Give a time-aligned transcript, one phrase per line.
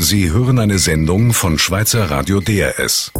[0.00, 3.12] Sie hören eine Sendung von Schweizer Radio DRS.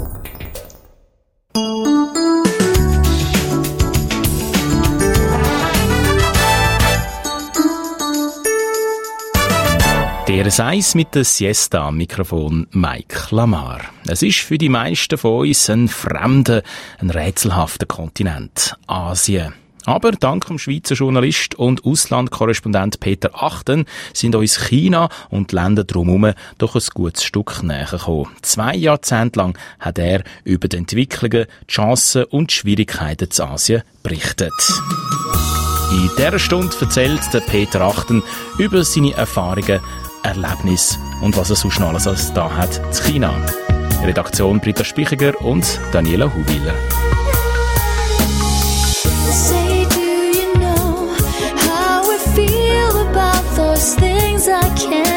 [10.29, 13.80] DRS 1 mit der Siesta am Mikrofon Mike Lamar.
[14.06, 16.62] Es ist für die meisten von uns ein fremder,
[16.98, 18.76] ein rätselhafter Kontinent.
[18.86, 19.52] Asien.
[19.89, 25.82] Aber dank dem Schweizer Journalist und Auslandkorrespondent Peter Achten sind uns China und die Länder
[25.82, 28.29] drumherum doch ein gutes Stück näher gekommen.
[28.43, 33.83] Zwei Jahrzehnte lang hat er über die Entwicklungen, die Chancen und die Schwierigkeiten zu Asien
[34.03, 34.53] berichtet.
[35.91, 38.23] In dieser Stunde erzählt der Peter Achten
[38.59, 39.81] über seine Erfahrungen,
[40.23, 43.34] Erlebnisse und was er so schnell alles da hat zu China.
[44.03, 46.75] Redaktion Britta Spichiger und Daniela Huwiler.
[54.51, 55.08] I can.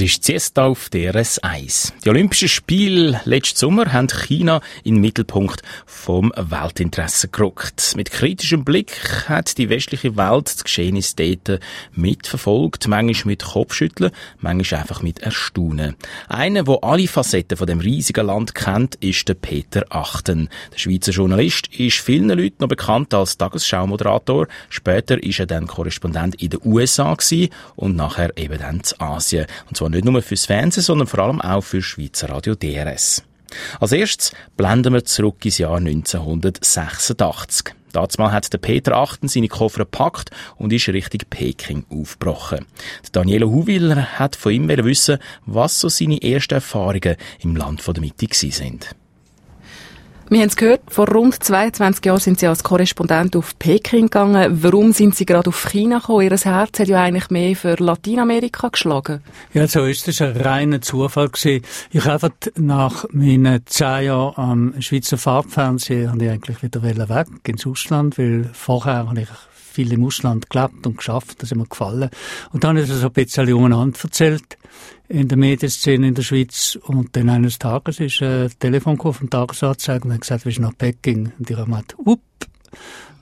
[0.00, 1.92] Das ist Siesta auf DRS 1.
[2.06, 7.92] Die Olympischen Spiele letzten Sommer haben China in den Mittelpunkt vom Weltinteresse gerückt.
[7.96, 11.60] Mit kritischem Blick hat die westliche Welt das Geschehnis dort
[11.92, 15.96] mitverfolgt, manchmal mit Kopfschütteln, manchmal einfach mit Erstaunen.
[16.28, 20.48] Einer, der alle Facetten von dem riesigen Land kennt, ist der Peter Achten.
[20.72, 24.46] Der Schweizer Journalist ist vielen Leuten noch bekannt als Tagesschau-Moderator.
[24.70, 27.14] Später ist er dann Korrespondent in den USA
[27.76, 29.44] und nachher eben dann zu Asien.
[29.68, 33.22] Und zwar nicht nur fürs Fernsehen, sondern vor allem auch für Schweizer Radio DRS.
[33.80, 37.74] Als erstes blenden wir zurück ins Jahr 1986.
[37.92, 42.66] Dazumal hat der Peter Achten seine Koffer gepackt und ist Richtung Peking aufgebrochen.
[43.04, 48.00] Der Daniela Huwiller hat von ihm wissen, was so seine ersten Erfahrungen im Land der
[48.00, 48.94] Mitte sind.
[50.32, 54.62] Wir haben es gehört, vor rund 22 Jahren sind Sie als Korrespondent auf Peking gegangen.
[54.62, 56.22] Warum sind Sie gerade auf China gekommen?
[56.22, 59.24] Ihr Herz hat ja eigentlich mehr für Lateinamerika geschlagen.
[59.54, 60.22] Ja, so ist es.
[60.22, 61.64] ein reiner Zufall gewesen.
[61.90, 64.34] Ich einfach nach meinen zehn Jahren
[64.72, 69.92] am Schweizer Farbfernsehen habe ich eigentlich wieder weg ins Ausland, weil vorher habe ich viel
[69.92, 72.08] im Ausland gelebt und geschafft, das hat mir gefallen.
[72.52, 74.58] Und dann ist es so ein bisschen umeinander erzählt
[75.10, 76.78] in der Medienszene in der Schweiz.
[76.84, 80.78] Und dann eines Tages ist ein Telefon vom Tagesanzeiger und hat gesagt, wir sind nach
[80.78, 81.32] Peking.
[81.38, 82.20] Und ich habe gesagt, up.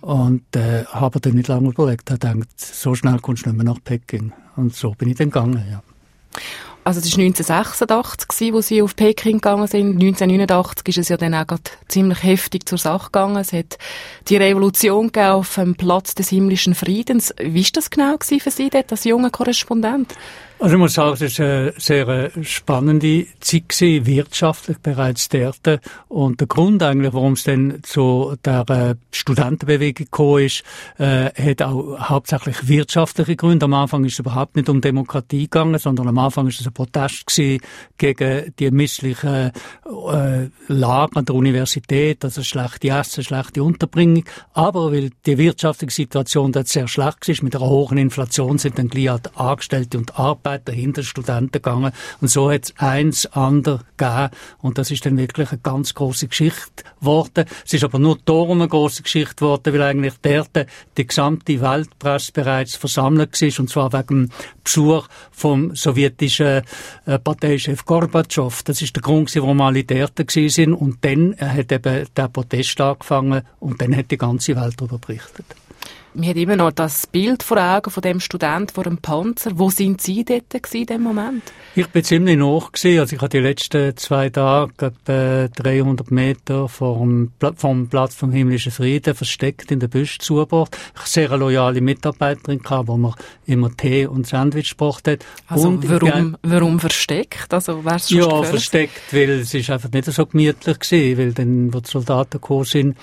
[0.02, 3.64] Und äh, habe dann nicht lange überlegt, habe gedacht, so schnell kommst du nicht mehr
[3.64, 4.32] nach Peking.
[4.54, 5.82] Und so bin ich dann gegangen, ja.
[6.84, 10.00] Also es war 1986, wo Sie auf Peking gegangen sind.
[10.00, 11.58] 1989 ist es ja dann auch
[11.88, 13.36] ziemlich heftig zur Sache gegangen.
[13.36, 13.76] Es hat
[14.28, 17.34] die Revolution gegeben auf dem Platz des himmlischen Friedens.
[17.38, 20.14] Wie war das genau für Sie dort als junger Korrespondent?
[20.60, 25.80] Also ich muss sagen, es war eine sehr äh, spannende Zeit gewesen, wirtschaftlich bereits dort.
[26.08, 30.64] Und der Grund eigentlich, warum es dann zu der äh, Studentenbewegung gekommen ist,
[30.98, 33.66] äh, hat auch hauptsächlich wirtschaftliche Gründe.
[33.66, 36.72] Am Anfang ist es überhaupt nicht um Demokratie gegangen, sondern am Anfang ist es ein
[36.72, 37.32] Protest
[37.96, 39.52] gegen die missliche
[39.86, 44.24] äh, Lage an der Universität, also schlechte Essen, schlechte Unterbringung.
[44.54, 48.88] Aber weil die wirtschaftliche Situation dort sehr schlecht war, mit einer hohen Inflation sind dann
[48.88, 51.92] gleich Angestellte und Arbeiter Mitarbeiter hinter Studenten gegangen.
[52.20, 54.30] Und so hat es eins ander gegeben.
[54.60, 57.44] Und das ist dann wirklich eine ganz große Geschichte geworden.
[57.64, 60.66] Es ist aber nur darum eine große Geschichte geworden, weil eigentlich dort
[60.96, 63.60] die gesamte Weltpresse bereits versammelt war.
[63.60, 64.30] Und zwar wegen dem
[64.64, 66.62] Besuch vom sowjetischen
[67.06, 68.62] äh, Parteichef Gorbatschow.
[68.62, 70.74] Das ist der Grund, warum alle dort sind.
[70.74, 75.46] Und dann hat eben der Protest angefangen und dann hat die ganze Welt darüber berichtet.
[76.14, 79.52] Wir haben immer noch das Bild vor Augen von dem Student vor dem Panzer.
[79.54, 81.42] Wo sind Sie dort in dem Moment?
[81.74, 82.98] Ich bin ziemlich nah gewesen.
[82.98, 88.72] Also ich habe die letzten zwei Tage etwa 300 Meter vom, vom Platz vom Himmlischen
[88.72, 90.76] Frieden versteckt in der Büsch zugebracht.
[90.94, 93.14] Ich hatte sehr loyale Mitarbeiterin gehabt, wo man
[93.46, 95.24] immer Tee und Sandwich gebracht hat.
[95.46, 97.52] Also und warum, warum versteckt?
[97.52, 101.74] Also wär's schon Ja, versteckt, weil es ist einfach nicht so gemütlich gewesen, weil dann,
[101.74, 102.96] wo die Soldaten gekommen sind,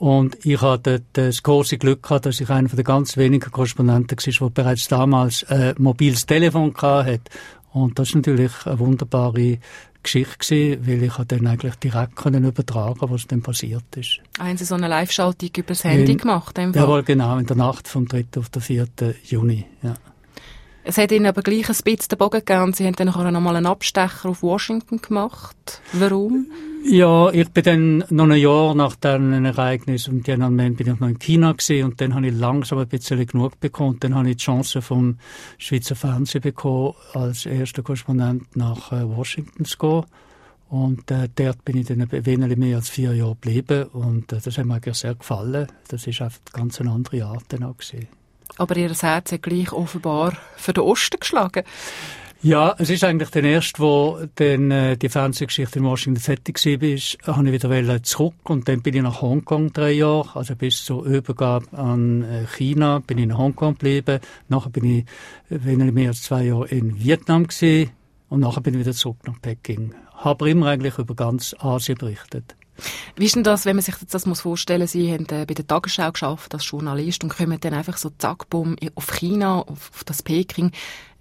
[0.00, 4.48] und ich hatte das große Glück gehabt, dass ich einer der ganz wenigen Korrespondenten war,
[4.48, 7.20] der bereits damals ein mobiles Telefon hatte.
[7.74, 9.58] Und das ist natürlich eine wunderbare
[10.02, 14.20] Geschichte gewesen, weil ich dann eigentlich direkt können übertragen, was dann passiert ist.
[14.38, 16.56] Haben Sie so eine Live-Schaltung über das Handy In- gemacht?
[16.72, 16.82] Fall?
[16.82, 18.24] Jawohl, genau, in der Nacht vom 3.
[18.38, 18.86] auf den 4.
[19.24, 19.96] Juni, ja.
[20.82, 23.56] Es hat Ihnen aber gleich ein bisschen den Bogen gegeben Sie haben dann noch mal
[23.56, 25.82] einen Abstecher auf Washington gemacht.
[25.92, 26.46] Warum?
[26.84, 31.08] Ja, ich bin dann noch ein Jahr nach diesem Ereignis und dann bin ich noch
[31.08, 33.98] in China gewesen und dann habe ich langsam ein bisschen genug bekommen.
[34.00, 35.18] Dann habe ich die Chance vom
[35.58, 40.04] Schweizer Fernsehen bekommen, als erster Korrespondent nach äh, Washington zu gehen.
[40.70, 44.38] Und äh, dort bin ich dann ein wenig mehr als vier Jahre geblieben und äh,
[44.42, 45.66] das hat mir sehr gefallen.
[45.88, 48.08] Das einfach ganz eine andere Art dann auch gewesen.
[48.56, 51.64] Aber Ihr Herz hat gleich offenbar für den Osten geschlagen.
[52.42, 57.34] Ja, es ist eigentlich der erste, wo dann äh, die Fernsehgeschichte in Washington fertig war,
[57.34, 60.82] habe ich wieder wollen zurück und dann bin ich nach Hongkong drei Jahre, also bis
[60.82, 64.20] zur Übergabe an äh, China bin ich in Hongkong geblieben.
[64.48, 65.04] Nachher bin ich
[65.50, 67.90] äh, wenig mehr als zwei Jahre in Vietnam gewesen
[68.30, 69.92] und nachher bin ich wieder zurück nach Peking.
[70.14, 72.56] Habe immer eigentlich über ganz Asien berichtet.
[73.16, 75.66] Wie ist denn das, wenn man sich das muss vorstellen Sie haben äh, bei der
[75.66, 80.04] Tagesschau geschafft als Journalist und kommen dann einfach so zack, bumm, auf China, auf, auf
[80.04, 80.72] das Peking,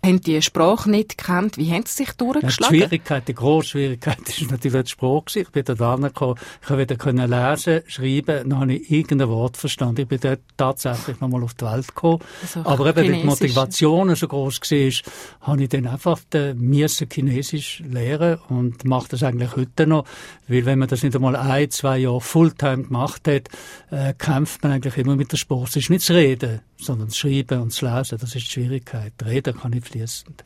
[0.05, 1.57] haben die Sprache nicht gekannt.
[1.57, 2.75] Wie haben Sie sich Ja, die durchgeschlagen?
[2.75, 5.39] Schwierigkeit, die grosse Schwierigkeit ist natürlich die Sprache.
[5.39, 9.57] Ich bin dort angekommen, ich habe wieder können lesen, schreiben, dann habe ich irgendein Wort
[9.57, 10.01] verstanden.
[10.01, 12.19] Ich bin dort tatsächlich nochmal auf die Welt gekommen.
[12.41, 13.23] Also Aber eben, weil die.
[13.25, 16.19] Motivation so groß war, habe ich dann einfach
[16.55, 20.05] müssen Chinesisch lernen und mache das eigentlich heute noch.
[20.47, 23.49] Weil wenn man das nicht einmal ein, zwei Jahre Fulltime gemacht hat,
[23.91, 25.65] äh, kämpft man eigentlich immer mit der Sprache.
[25.65, 28.17] Es ist nicht das Reden, sondern Schreiben und Lesen.
[28.17, 29.13] Das ist die Schwierigkeit.
[29.25, 30.43] Reden kann ich fließend.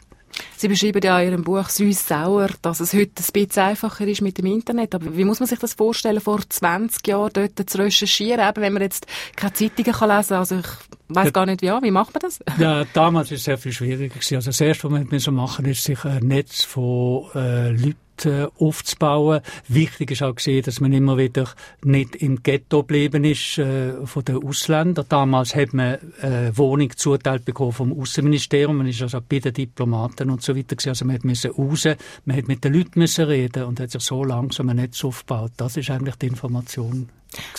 [0.58, 4.40] Sie beschreiben ja in Ihrem Buch «Süß-sauer», dass es heute ein bisschen einfacher ist mit
[4.40, 4.96] dem Internet.
[4.96, 8.74] Aber wie muss man sich das vorstellen, vor 20 Jahren dort zu recherchieren, eben wenn
[8.74, 10.38] man jetzt keine Zeitungen kann lesen kann?
[10.40, 10.68] Also ich
[11.10, 12.40] Weiß gar nicht wie, ja, wie macht man das?
[12.58, 14.16] Ja, damals war es sehr viel schwieriger.
[14.16, 14.36] Gewesen.
[14.36, 18.48] Also das Erste, was wir so machen ist, sich ein Netz von äh, Leuten äh,
[18.60, 19.42] aufzubauen.
[19.68, 21.50] Wichtig ist auch gesehen, dass man immer wieder
[21.84, 25.06] nicht im Ghetto geblieben ist äh, von den Ausländern.
[25.10, 28.78] Damals hat man äh, Wohnung zuteilt bekommen vom Außenministerium.
[28.78, 30.90] Man ist also bei den Diplomaten und so weiter gewesen.
[30.90, 31.88] Also man hat müssen raus,
[32.26, 35.52] man hat mit den Leuten müssen reden und hat sich so langsam ein Netz aufgebaut.
[35.58, 37.10] Das ist eigentlich die Information.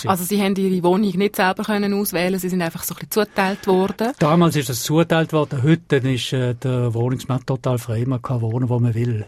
[0.07, 3.27] Also Sie haben Ihre Wohnung nicht selber können auswählen, Sie sind einfach so ein bisschen
[3.27, 4.13] zuteilt worden.
[4.19, 5.63] Damals ist das zuteilt worden.
[5.63, 8.05] Heute ist äh, der Wohnungsmarkt total frei.
[8.07, 9.27] Man kann wohnen, wo man will.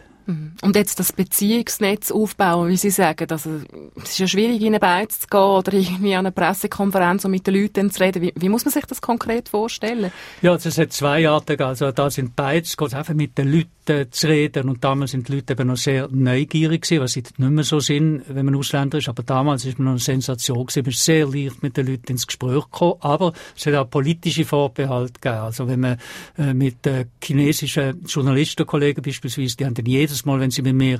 [0.61, 3.61] Und jetzt das Beziehungsnetz aufbauen, wie Sie sagen, also,
[3.95, 7.31] es ist ja schwierig, in eine Beiz zu gehen oder irgendwie an einer Pressekonferenz und
[7.31, 8.21] mit den Leuten zu reden.
[8.21, 10.11] Wie, wie muss man sich das konkret vorstellen?
[10.41, 11.61] Ja, also es hat zwei Arten.
[11.61, 13.76] Also da sind beides, geht einfach mit den Leuten
[14.11, 14.69] zu reden.
[14.69, 17.79] Und damals sind die Leute eben noch sehr neugierig gewesen, was sie nicht mehr so
[17.79, 19.09] sind, wenn man Ausländer ist.
[19.09, 20.83] Aber damals ist man noch eine Sensation gewesen.
[20.83, 22.95] Man ist sehr leicht mit den Leuten ins Gespräch gekommen.
[22.99, 25.41] Aber es hat auch politische Vorbehalte gegeben.
[25.41, 25.97] Also wenn man
[26.37, 30.99] äh, mit äh, chinesischen Journalistenkollegen beispielsweise, die haben dann jedes Mal, wenn sie mit mir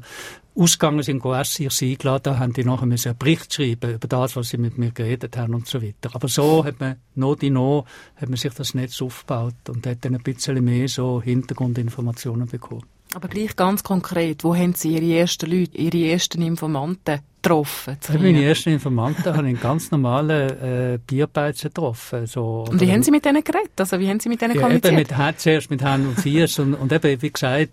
[0.57, 4.49] ausgegangen sind, essen, ich sie eingeladen, haben die nachher einen Bericht schreiben über das, was
[4.49, 6.09] sie mit mir geredet haben und so weiter.
[6.13, 10.03] Aber so hat man, noch die noch, hat man sich das Netz aufgebaut und hat
[10.03, 12.76] dann ein bisschen mehr so Hintergrundinformationen bekommen.
[13.13, 17.97] Aber gleich ganz konkret, wo haben Sie Ihre ersten Leute, Ihre ersten Informanten getroffen?
[18.01, 22.25] Ich meine ersten Informanten habe ich in ganz normalen äh, Bierbeizen getroffen.
[22.27, 23.71] So, Und wie haben Sie mit denen geredet?
[23.77, 24.91] Also wie haben Sie mit denen ja, kommuniziert?
[24.91, 27.71] eben mit Hand, zuerst mit Hand und Fies und, und eben, wie gesagt,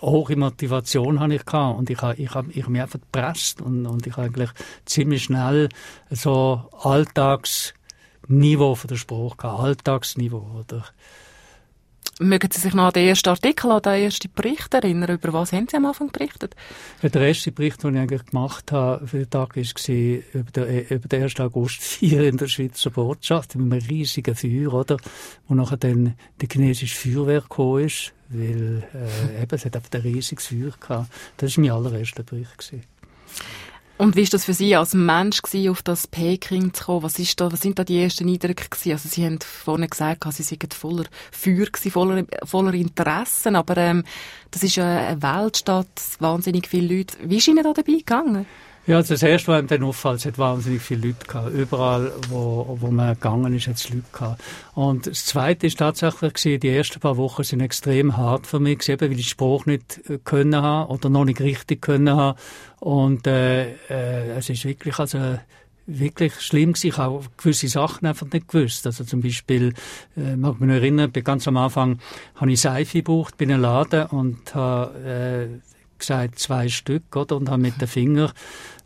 [0.00, 3.60] hohe Motivation habe ich gehabt und ich habe, ich habe, ich habe mich einfach gepresst
[3.60, 4.50] und, und ich habe eigentlich
[4.84, 5.68] ziemlich schnell
[6.10, 10.84] so Alltagsniveau von der Sprache gehabt, Alltagsniveau, oder?
[12.22, 15.16] Mögen Sie sich noch an den ersten Artikel, an den ersten Bericht erinnern?
[15.16, 16.54] Über was haben Sie am Anfang berichtet?
[17.02, 19.94] Ja, der erste Bericht, den ich eigentlich gemacht habe für den Tag, war
[20.32, 21.40] über den, über den 1.
[21.40, 24.96] August 4 in der Schweizer Botschaft, mit einem riesigen Feuer, oder?
[25.48, 30.00] Wo nachher dann die chinesische Feuerwehr gekommen ist, weil, äh, eben, es hat einfach ein
[30.02, 31.12] riesiges Feuer gehabt.
[31.38, 32.58] Das war mein allererster Bericht.
[32.58, 32.84] Gewesen.
[34.02, 37.04] Und wie ist das für Sie als Mensch gewesen, auf das Peking zu kommen?
[37.04, 38.90] Was, ist da, was sind da die ersten Eindrücke gewesen?
[38.90, 44.02] Also Sie haben vorhin gesagt, Sie seien voller Feuer gewesen, voller, voller Interessen, aber ähm,
[44.50, 45.86] das ist ja eine Weltstadt,
[46.18, 47.16] wahnsinnig viele Leute.
[47.22, 48.44] Wie ist Ihnen da dabei gegangen?
[48.84, 51.52] Ja, also das erste, was einem dann auffällt, es hat wahnsinnig viele Leute gehabt.
[51.52, 54.42] Überall, wo, wo man gegangen ist, hat es Leute gehabt.
[54.74, 58.80] Und das zweite ist tatsächlich gewesen, die ersten paar Wochen sind extrem hart für mich
[58.80, 62.36] gewesen, weil ich die Sprache nicht äh, können haben oder noch nicht richtig können haben.
[62.80, 65.38] Und, äh, äh, es ist wirklich, also,
[65.86, 66.88] wirklich schlimm gewesen.
[66.88, 68.84] Ich habe gewisse Sachen einfach nicht gewusst.
[68.86, 69.74] Also zum Beispiel,
[70.16, 72.00] äh, mag mich noch erinnern, ganz am Anfang
[72.34, 75.72] habe ich Seife gebraucht bei einem Laden und habe, äh,
[76.02, 77.36] gesagt, zwei Stück, oder?
[77.36, 78.32] Und habe mit den Finger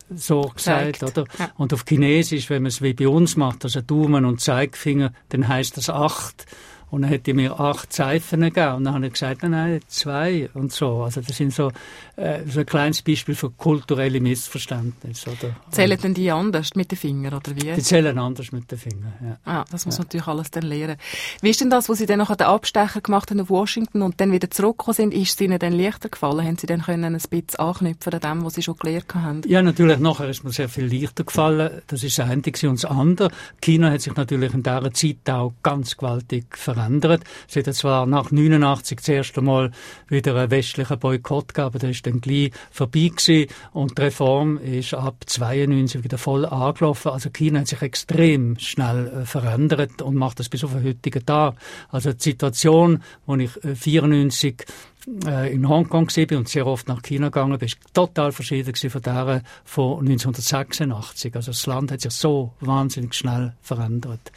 [0.09, 1.03] so gesagt, Gezeigt.
[1.03, 1.25] oder?
[1.39, 1.51] Ja.
[1.57, 5.47] Und auf Chinesisch, wenn man es wie bei uns macht, also Daumen und Zeigefinger, dann
[5.47, 6.45] heißt das acht.
[6.89, 8.75] Und dann hätte ich mir acht Seifen gegeben.
[8.75, 11.03] Und dann habe ich gesagt, nein, nein, zwei und so.
[11.03, 11.71] Also das sind so,
[12.15, 15.55] äh, so ein kleines Beispiel für kulturelle Missverständnisse, oder?
[15.71, 17.73] Zählen denn die anders mit den Fingern, oder wie?
[17.73, 19.37] Die zählen anders mit den Fingern, ja.
[19.43, 20.97] Ah, das muss man natürlich alles dann lernen.
[21.41, 24.21] Wie ist denn das, wo Sie dann noch den Abstecher gemacht haben auf Washington und
[24.21, 26.45] dann wieder zurückgekommen sind, ist es Ihnen dann leichter gefallen?
[26.45, 29.41] Haben Sie dann können ein bisschen anknüpfen an dem, was Sie schon gelernt haben?
[29.45, 31.81] Ja, natürlich, nachher ist mir sehr viel leichter gefallen.
[31.87, 33.29] Das ist das eine und das andere.
[33.61, 36.76] China hat sich natürlich in dieser Zeit auch ganz gewaltig verändert.
[36.77, 39.71] Es hat zwar nach 89 das erste Mal
[40.07, 43.47] wieder einen westlichen Boykott gegeben, der ist dann gleich vorbei gewesen.
[43.73, 47.11] Und die Reform ist ab 92 wieder voll angelaufen.
[47.11, 51.25] Also China hat sich extrem schnell äh, verändert und macht das bis auf den heutigen
[51.25, 51.55] Tag.
[51.89, 54.65] Also die Situation, wo ich äh, 94
[55.25, 59.01] äh, in Hongkong war und sehr oft nach China gegangen bin, ist total verschieden von
[59.01, 61.35] der von 1986.
[61.35, 64.31] Also das Land hat sich so wahnsinnig schnell verändert.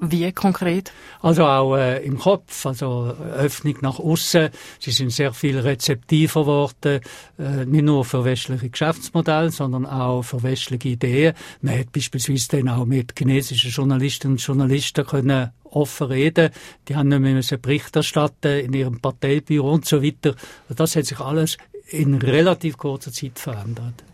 [0.00, 0.92] Wie konkret?
[1.20, 4.50] Also auch äh, im Kopf, also Öffnung nach außen.
[4.80, 7.00] Sie sind sehr viel rezeptiver geworden,
[7.38, 11.34] äh, nicht nur für westliche Geschäftsmodelle, sondern auch für westliche Ideen.
[11.62, 16.50] Man hat beispielsweise dann auch mit chinesischen Journalistinnen und Journalisten können offen reden.
[16.88, 20.34] Die haben nicht mehr Bericht erstatten in ihrem Parteibüro und so weiter.
[20.68, 21.56] Das hat sich alles
[21.88, 24.04] in relativ kurzer Zeit verändert.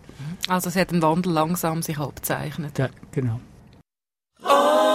[0.47, 2.79] Also es hat ein Wandel langsam sich abzeichnet.
[2.79, 3.41] Ja, genau.
[4.43, 4.90] 我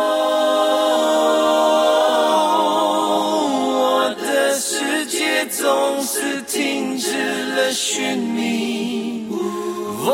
[5.58, 7.08] 总是停止
[7.56, 9.26] 了寻觅。
[9.32, 10.12] 哦，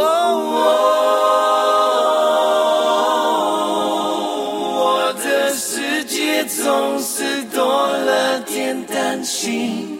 [4.77, 9.90] 我的世界总是多了点担心。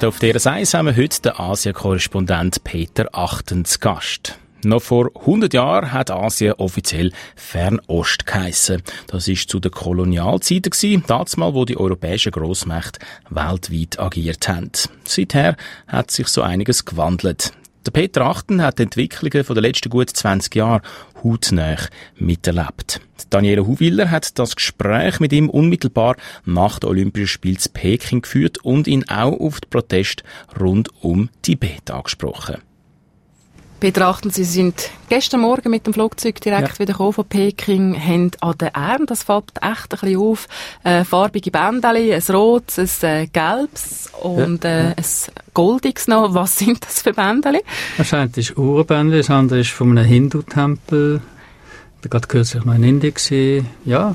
[0.00, 4.38] Siesta auf der Seis haben wir heute den Asien-Korrespondent Peter Achten zu Gast.
[4.64, 8.82] Noch vor 100 Jahren hat Asien offiziell Fernost geheissen.
[9.08, 14.70] Das ist zu den Kolonialzeiten gewesen, damals, wo die europäischen Grossmächte weltweit agiert haben.
[15.04, 15.54] Seither
[15.86, 17.52] hat sich so einiges gewandelt.
[17.86, 20.82] Der Peter Achten hat die Entwicklungen den letzten gut 20 Jahren
[21.24, 21.76] hautnah
[22.18, 23.00] miterlebt.
[23.30, 28.58] Daniela Huwiller hat das Gespräch mit ihm unmittelbar nach den Olympischen Spielen zu Peking geführt
[28.58, 30.24] und ihn auch auf die Proteste
[30.58, 32.58] rund um Tibet angesprochen.
[33.80, 38.30] Peter Achten, Sie sind gestern Morgen mit dem Flugzeug direkt wieder gekommen von Peking, haben
[38.40, 40.48] an den Armen, das fällt echt ein bisschen auf,
[40.84, 45.04] äh, farbige Bändeli, ein rotes, ein äh, gelbes und äh, ein
[45.54, 46.34] goldiges noch.
[46.34, 47.62] Was sind das für Bändeli?
[47.96, 51.22] Das eine ist Uhrenbändel, das andere ist von einem Hindu-Tempel.
[52.00, 53.14] Ich war gerade kürzlich noch in Indien.
[53.14, 53.66] Gewesen.
[53.86, 54.14] Ja,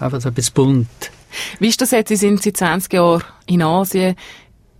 [0.00, 0.88] einfach so ein bisschen bunt.
[1.58, 2.08] Wie ist das jetzt?
[2.08, 4.16] Sie sind seit 20 Jahren in Asien.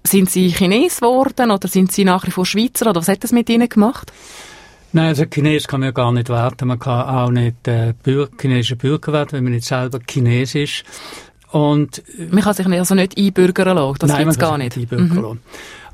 [0.05, 3.33] Sind Sie Chines geworden oder sind Sie nach wie vor Schweizer oder was hat das
[3.33, 4.13] mit Ihnen gemacht?
[4.95, 6.69] Nein, also Chines kann man ja gar nicht werden.
[6.69, 10.85] Man kann auch nicht äh, Bürger, chinesischer Bürger werden, wenn man nicht selber Chines ist.
[11.51, 14.77] Und Man kann sich also nicht einbürgern lassen, das Nein, gibt's man gar nicht.
[14.77, 15.41] einbürgern lassen.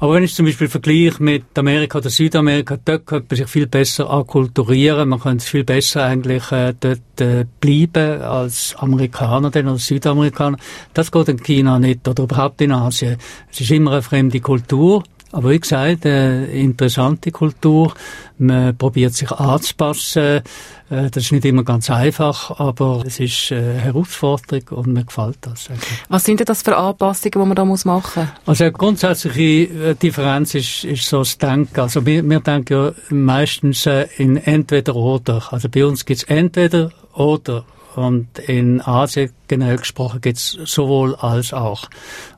[0.01, 3.67] Aber wenn ich zum Beispiel vergleiche mit Amerika oder Südamerika, dort könnte man sich viel
[3.67, 9.79] besser akkulturieren, man könnte viel besser eigentlich äh, dort äh, bleiben als Amerikaner denn, oder
[9.79, 10.59] Südamerikaner.
[10.95, 13.17] Das geht in China nicht oder überhaupt in Asien.
[13.51, 15.03] Es ist immer eine fremde Kultur.
[15.31, 17.93] Aber wie gesagt, äh, interessante Kultur.
[18.39, 20.43] Man probiert sich anzupassen.
[20.91, 25.05] Äh, das ist nicht immer ganz einfach, aber es ist äh, eine Herausforderung und mir
[25.05, 25.69] gefällt das.
[25.69, 25.99] eigentlich.
[26.09, 28.49] Was sind denn das für Anpassungen, die man da muss machen muss?
[28.49, 31.81] Also eine grundsätzliche Differenz ist, ist so das Denken.
[31.81, 33.87] Also wir, wir denken ja meistens
[34.17, 35.53] in entweder oder.
[35.53, 37.65] Also bei uns gibt's entweder oder.
[37.99, 41.91] Und in Asien generell gesprochen gibt's sowohl als auch.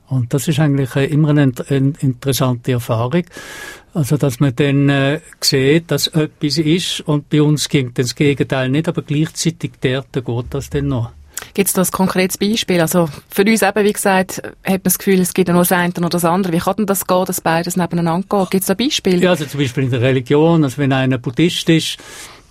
[0.09, 1.53] Und das ist eigentlich immer eine
[1.99, 3.23] interessante Erfahrung.
[3.93, 8.69] Also, dass man dann äh, sieht, dass etwas ist und bei uns ging das Gegenteil
[8.69, 11.11] nicht, aber gleichzeitig dort geht das dann noch.
[11.53, 12.81] Gibt es da ein konkretes Beispiel?
[12.81, 15.71] Also für uns eben, wie gesagt, hat man das Gefühl, es gibt ja nur das
[15.71, 16.53] eine oder das andere.
[16.53, 18.51] Wie kann denn das gehen, dass beides nebeneinander geht?
[18.51, 19.17] Gibt es da Beispiele?
[19.17, 21.97] Ja, also zum Beispiel in der Religion, also wenn einer Buddhist ist,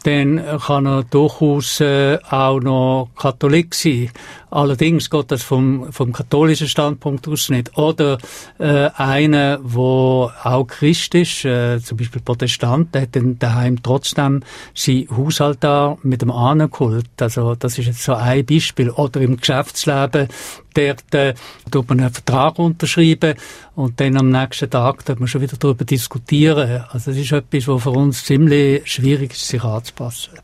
[0.05, 4.11] dann kann er durchaus äh, auch noch Katholik sein.
[4.51, 7.77] Allerdings geht das vom, vom katholischen Standpunkt aus nicht.
[7.79, 8.19] Oder
[8.59, 14.43] äh, einer, wo auch Christ ist, äh, zum Beispiel Protestant, der hat dann daheim trotzdem
[14.75, 17.11] sein Hausaltar mit dem Ahnenkult.
[17.21, 18.91] Also das ist jetzt so ein Beispiel.
[18.91, 20.29] Oder im Geschäftsleben,
[20.75, 21.35] dort äh,
[21.71, 23.35] tut man einen Vertrag unterschreiben
[23.77, 26.85] und dann am nächsten Tag tut man schon wieder darüber diskutieren.
[26.91, 30.35] Also das ist etwas, was für uns ziemlich schwierig ist, sich anzupassen.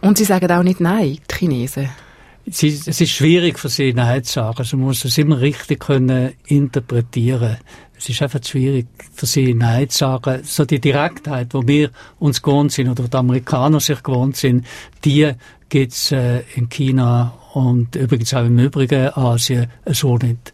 [0.00, 1.88] Und sie sagen auch nicht Nein, die Chinesen.
[2.48, 4.62] Sie, es ist schwierig für sie Nein zu sagen.
[4.62, 7.56] Sie muss es immer richtig können interpretieren.
[7.98, 10.42] Es ist einfach schwierig für sie Nein zu sagen.
[10.44, 14.64] So die Direktheit, wo wir uns gewohnt sind oder die Amerikaner sich gewohnt sind,
[15.04, 15.32] die
[15.68, 20.52] gibt's äh, in China und übrigens auch im übrigen Asien so nicht.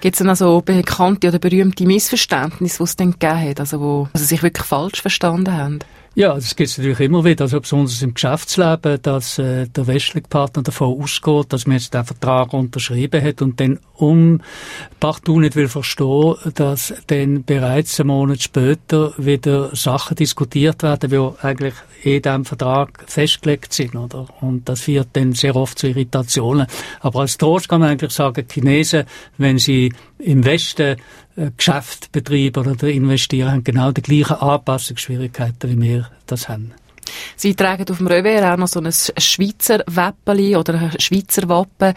[0.00, 4.08] Gibt es denn also bekannte oder berühmte Missverständnisse, die es dann gegeben hat, also wo
[4.14, 5.78] sie sich wirklich falsch verstanden haben?
[6.14, 10.28] Ja, das gibt es natürlich immer wieder, also besonders im Geschäftsleben, dass äh, der westliche
[10.28, 14.42] Partner davon ausgeht, dass man jetzt den Vertrag unterschrieben hat und dann um
[15.00, 21.44] partout nicht will verstehen, dass dann bereits einen Monat später wieder Sachen diskutiert werden, die
[21.44, 24.26] eigentlich in diesem Vertrag festgelegt sind, oder?
[24.42, 26.66] Und das führt dann sehr oft zu Irritationen.
[27.00, 29.04] Aber als Trost kann man eigentlich sagen, Chinesen,
[29.38, 30.96] wenn sie im Westen
[31.36, 36.72] äh, Geschäft betreiben oder investieren, haben genau die gleichen Anpassungsschwierigkeiten, wie wir das haben.
[37.36, 41.94] Sie tragen auf dem Revers auch noch so ein Schweizer Wäppeli oder ein Schweizer Wappen.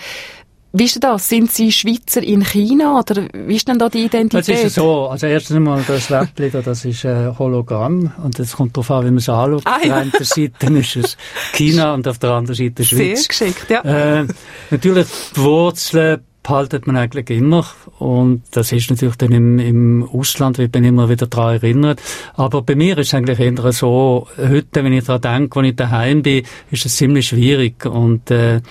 [0.77, 1.29] Wie ist denn das?
[1.29, 4.57] Sind Sie Schweizer in China oder wie ist denn da die Identität?
[4.57, 5.07] Das ist so.
[5.07, 9.05] Also erstens einmal das Läppli, da, das ist ein Hologramm und es kommt darauf an,
[9.05, 9.61] wie man es anschaut.
[9.63, 9.95] Ah, auf der ja.
[9.97, 11.17] einen Seite ist es
[11.53, 13.25] China und auf der anderen Seite Sehr Schweiz.
[13.25, 13.81] geschickt, ja.
[13.83, 14.27] Äh,
[14.69, 17.65] natürlich, die Wurzeln behaltet man eigentlich immer.
[17.97, 22.01] Und das ist natürlich dann im, im Ausland, wird man immer wieder daran erinnert.
[22.35, 25.75] Aber bei mir ist es eigentlich eher so, heute, wenn ich daran denke, wenn ich
[25.75, 27.85] daheim bin, ist es ziemlich schwierig.
[27.85, 28.61] Und, äh,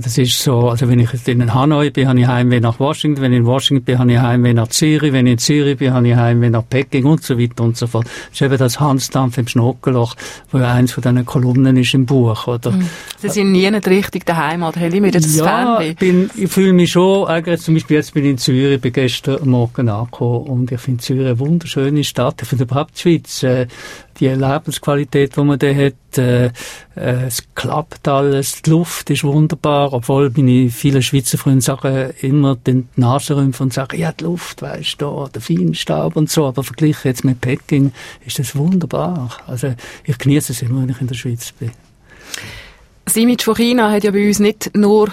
[0.00, 3.20] das ist so, also wenn ich jetzt in Hanoi bin, habe ich Heimweh nach Washington,
[3.20, 5.92] wenn ich in Washington bin, habe ich Heimweh nach Zürich, wenn ich in Zürich bin,
[5.92, 8.06] habe ich Heimweh nach Peking und so weiter und so fort.
[8.06, 10.14] Das ist eben das Hansdampf im Schnockerloch,
[10.50, 12.72] wo ja eins von diesen Kolumnen ist im Buch, oder?
[13.18, 16.72] Sie sind nie nicht richtig daheim oder haben wieder das ja, ich, bin, ich fühle
[16.72, 20.72] mich schon, eigentlich zum Beispiel jetzt bin ich in Zürich, bin gestern Morgen angekommen und
[20.72, 22.42] ich finde Zürich eine wunderschöne Stadt.
[22.42, 23.66] Ich finde überhaupt die Schweiz, äh,
[24.22, 26.50] die Lebensqualität, die man da hat, äh, äh,
[27.26, 32.88] es klappt alles, die Luft ist wunderbar, obwohl meine vielen Schweizer Freunde sagen immer den
[32.96, 36.62] die Nase rümpfen und sagen, ja, die Luft, weißt du, der Feinstaub und so, aber
[36.62, 37.92] verglichen jetzt mit Peking
[38.24, 39.30] ist das wunderbar.
[39.48, 41.72] Also ich genieße es immer, wenn ich in der Schweiz bin.
[43.04, 45.10] Das Image von China hat ja bei uns nicht nur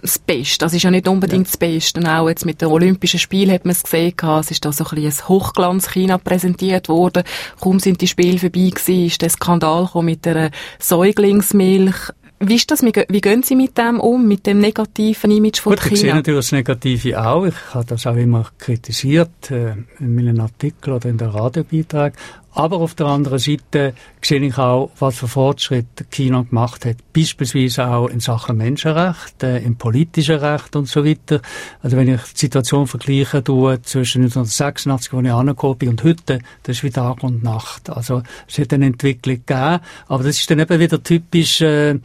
[0.00, 0.58] das Beste.
[0.64, 2.00] Das ist ja nicht unbedingt das Beste.
[2.00, 4.84] Und auch jetzt mit den Olympischen Spielen hat man es gesehen, es ist da so
[4.84, 7.22] ein bisschen ein Hochglanz-China präsentiert worden.
[7.60, 11.94] Kaum sind die Spiele vorbei gewesen, ist der Skandal mit der Säuglingsmilch.
[12.38, 12.82] Wie ist das?
[12.82, 16.14] Wie gehen- Sie mit dem um, mit dem negativen Image von Gut, ich sehe China?
[16.16, 17.46] natürlich das Negative auch.
[17.46, 22.12] Ich habe das auch immer kritisiert äh, in meinen Artikeln oder in den Radiobeiträgen.
[22.56, 23.92] Aber auf der anderen Seite
[24.22, 26.96] sehe ich auch, was für Fortschritte China gemacht hat.
[27.12, 31.42] Beispielsweise auch in Sachen Menschenrechte, im politischen Recht und so weiter.
[31.82, 36.38] Also wenn ich die Situation vergleiche tue zwischen 1986, wo ich angekommen bin, und heute,
[36.62, 37.90] das ist wie Tag und Nacht.
[37.90, 41.98] Also es hat eine Entwicklung gegeben, aber das ist dann eben wieder typisch äh,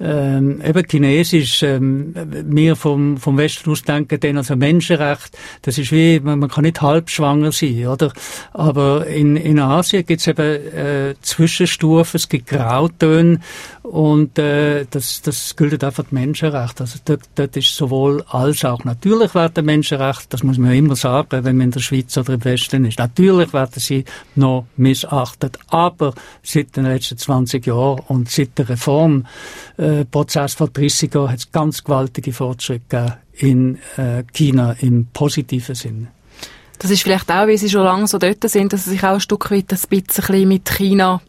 [0.00, 1.62] ähm, eben chinesisch.
[1.62, 6.48] Ähm, wir vom, vom Westen aus denken dann, also Menschenrecht, das ist wie, man, man
[6.48, 8.10] kann nicht halb schwanger sein, oder?
[8.54, 13.40] Aber in, in Asien gibt es eben äh, Zwischenstufen, es gibt Grautöne
[13.82, 16.84] und äh, das, das gilt einfach die Menschenrechte.
[16.84, 18.84] Also dort, dort ist sowohl als auch.
[18.84, 22.44] Natürlich werden Menschenrechte, das muss man immer sagen, wenn man in der Schweiz oder im
[22.44, 25.58] Westen ist, natürlich werden sie noch missachtet.
[25.68, 31.52] Aber seit den letzten 20 Jahren und seit der Reformprozess vor 30 Jahren hat es
[31.52, 36.08] ganz gewaltige Fortschritte gegeben in äh, China im positiven Sinne.
[36.78, 39.14] Das ist vielleicht auch, weil Sie schon lange so dort sind, dass Sie sich auch
[39.14, 41.20] ein Stück weit ein bisschen mit China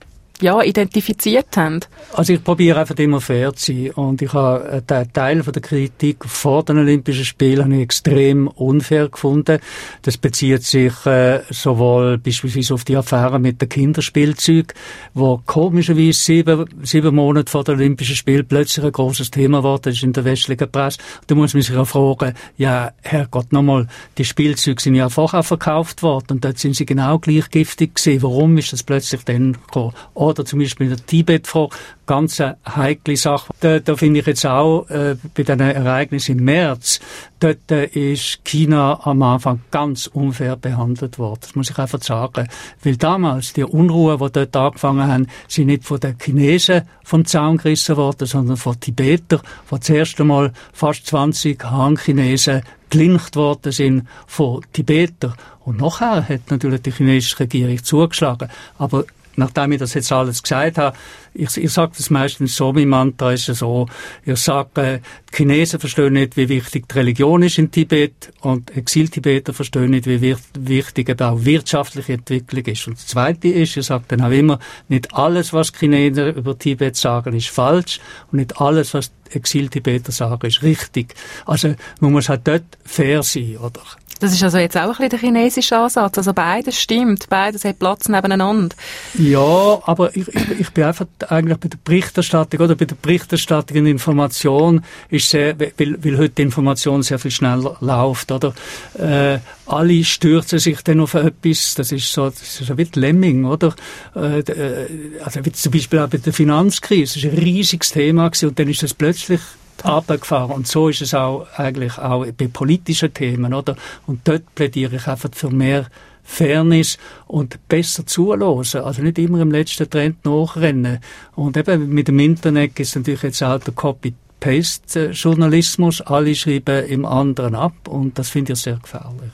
[0.41, 1.79] ja, identifiziert haben.
[2.13, 5.53] Also ich probiere einfach immer fair zu sein und ich habe äh, den Teil von
[5.53, 9.59] der Kritik vor den Olympischen Spielen extrem unfair gefunden.
[10.01, 14.73] Das bezieht sich äh, sowohl beispielsweise auf die Affäre mit den Kinderspielzeug,
[15.13, 20.03] wo komischerweise sieben, sieben Monate vor den Olympischen Spielen plötzlich ein großes Thema geworden ist
[20.03, 20.99] in der westlichen Presse.
[21.27, 26.03] Da muss man sich auch fragen, ja, Herrgott, nochmal, die Spielzeuge sind ja vorher verkauft
[26.03, 28.23] worden und dort sind sie genau gleich giftig gewesen.
[28.23, 29.93] Warum ist das plötzlich dann gekommen?
[30.29, 33.53] Oder zum Beispiel in der Tibet-Frage, ganz eine heikle Sache.
[33.59, 36.99] Da, da finde ich jetzt auch, äh, bei den Ereignissen im März,
[37.39, 41.39] dort äh, ist China am Anfang ganz unfair behandelt worden.
[41.41, 42.47] Das muss ich einfach sagen.
[42.83, 47.57] Weil damals, die Unruhe, die dort angefangen haben, sind nicht von den Chinesen vom Zaun
[47.57, 54.07] gerissen worden, sondern von Tibeter, wo das erste Mal fast 20 Han-Chinesen gelincht worden sind
[54.27, 55.35] von Tibeter.
[55.63, 58.49] Und nachher hat natürlich die chinesische Regierung zugeschlagen.
[58.77, 59.05] Aber
[59.39, 60.95] nachdem ich das jetzt alles gesagt habe,
[61.33, 63.87] ich, ich sage das meistens so, mein Mantra ist so,
[64.25, 64.99] ich sage, äh,
[65.31, 70.05] die Chinesen verstehen nicht, wie wichtig die Religion ist in Tibet und Exil-Tibeter verstehen nicht,
[70.05, 72.87] wie wichtig eben auch wirtschaftliche Entwicklung ist.
[72.87, 76.95] Und das Zweite ist, ich sage dann auch immer, nicht alles, was Chinesen über Tibet
[76.95, 77.99] sagen, ist falsch
[78.31, 81.15] und nicht alles, was Exil-Tibeter sagen, ist richtig.
[81.45, 83.81] Also man muss halt dort fair sein, oder?
[84.19, 86.17] Das ist also jetzt auch ein bisschen der chinesische Ansatz.
[86.17, 88.75] Also beides stimmt, beides hat Platz nebeneinander.
[89.17, 93.77] Ja, aber ich, ich, ich bin einfach eigentlich bei der Berichterstattung oder bei der Berichterstattung
[93.77, 98.53] in Information ist sehr, weil, weil heute die Information sehr viel schneller läuft, oder?
[98.97, 103.45] Äh, alle stürzen sich dann auf etwas, das ist so, das ist so wie Lemming,
[103.45, 103.73] oder?
[104.15, 104.87] Äh, äh,
[105.23, 108.59] also wie zum Beispiel auch bei der Finanzkrise, das ist ein riesiges Thema gewesen, und
[108.59, 109.39] dann ist das plötzlich
[109.85, 110.51] runtergefahren.
[110.51, 113.77] Und so ist es auch eigentlich auch bei politischen Themen, oder?
[114.07, 115.85] Und dort plädiere ich einfach für mehr
[116.23, 118.65] Fairness und besser zuhören.
[118.83, 120.99] Also nicht immer im letzten Trend nachrennen.
[121.35, 126.01] Und eben mit dem Internet ist natürlich jetzt auch der Copy-Paste-Journalismus.
[126.01, 129.31] Alle schreiben im anderen ab und das finde ich sehr gefährlich.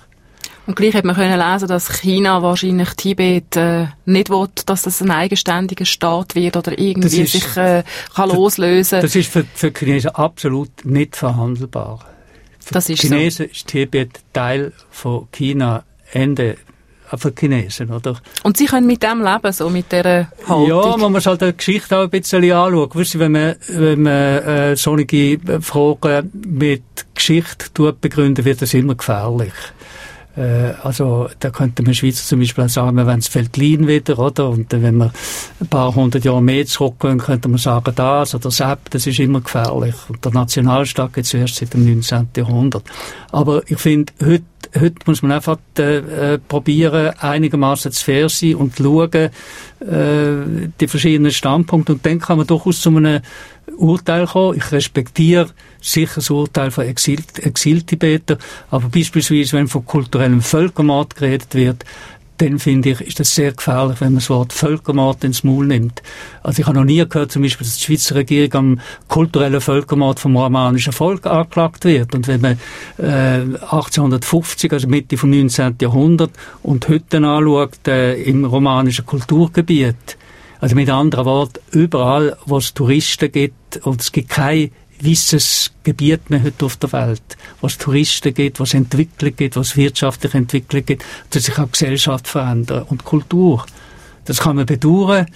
[0.68, 5.02] Und gleich hat man können lesen, dass China wahrscheinlich Tibet äh, nicht will, dass das
[5.02, 7.84] ein eigenständiger Staat wird oder irgendwie ist- sich äh,
[8.16, 9.02] kann loslösen.
[9.02, 12.00] Das ist für, für die Chinesen absolut nicht verhandelbar.
[12.60, 13.08] Für Das ist so.
[13.10, 16.56] Chinesen ist Tibet Teil von China, Ende
[17.12, 18.16] äh, für die Chinesen, oder?
[18.42, 20.68] Und sie können mit dem leben, so mit dieser Haltung.
[20.68, 22.90] Ja, man muss halt die Geschichte auch ein bisschen anschauen.
[22.92, 26.82] Weißt du, wenn man, wenn man äh, solche Fragen mit
[27.14, 29.54] Geschichte tut begründen, wird das immer gefährlich.
[30.36, 34.20] Äh, also da könnte man Schweizer zum Beispiel auch sagen, wir wollen das Veltlin wieder,
[34.20, 34.50] oder?
[34.50, 35.12] Und wenn wir
[35.60, 39.42] ein paar hundert Jahre mehr zurückgehen, könnte man sagen, das oder Sepp, das ist immer
[39.42, 39.96] gefährlich.
[40.10, 42.30] Und der Nationalstaat geht zuerst seit dem 19.
[42.36, 42.84] Jahrhundert.
[43.32, 44.44] Aber ich finde, heute
[44.80, 49.30] heute muss man einfach äh, äh, probieren, einigermaßen zu fair sein und schauen, äh,
[50.80, 51.94] die verschiedenen Standpunkte.
[51.94, 53.22] Und dann kann man durchaus zu einem
[53.78, 54.58] Urteil kommen.
[54.58, 55.50] Ich respektiere
[55.82, 58.38] sicher das Urteil von Exil Exil-Tibeter,
[58.70, 61.86] aber beispielsweise, wenn von kulturellem Völkermord geredet wird,
[62.38, 66.02] dann finde ich, ist das sehr gefährlich, wenn man das Wort Völkermord ins Maul nimmt.
[66.44, 70.20] Also ich habe noch nie gehört, zum Beispiel, dass die Schweizer Regierung am kulturellen Völkermord
[70.20, 72.14] vom romanischen Volk angeklagt wird.
[72.14, 72.60] Und wenn man
[72.98, 75.78] äh, 1850, also Mitte vom 19.
[75.82, 76.32] Jahrhundert,
[76.64, 80.18] und heute anschaut, äh, im romanischen Kulturgebiet,
[80.60, 86.30] also mit anderen Worten, überall, wo es Touristen gibt, und es gibt kein gewisses Gebiet
[86.30, 91.04] mehr heute auf der Welt, was Touristen gibt, was Entwicklung gibt, was wirtschaftliche Entwicklung gibt,
[91.30, 93.66] dass sich auch Gesellschaft verändert und Kultur.
[94.26, 95.28] Das kann man bedauern,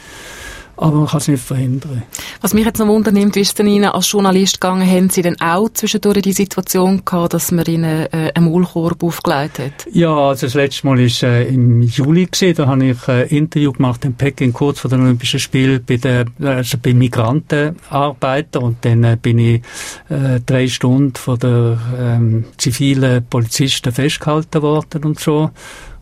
[0.80, 2.04] aber man kann es nicht verhindern.
[2.42, 4.90] Was mich jetzt noch wundernimmt, ist denn Ihnen als Journalist gegangen?
[4.90, 9.60] Haben Sie denn auch zwischendurch die Situation gehabt, dass man Ihnen äh, einen Maulkorb aufgelegt
[9.60, 9.88] hat?
[9.92, 13.74] Ja, also das letzte Mal ist äh, im Juli gewesen, da habe ich ein Interview
[13.74, 19.04] gemacht in Peking kurz vor den Olympischen Spielen bei den also bei Migrantenarbeitern und dann
[19.04, 19.62] äh, bin ich
[20.10, 25.50] äh, drei Stunden von der ähm, zivilen Polizisten festgehalten worden und so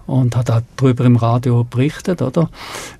[0.07, 2.49] und hat auch darüber im Radio berichtet, oder?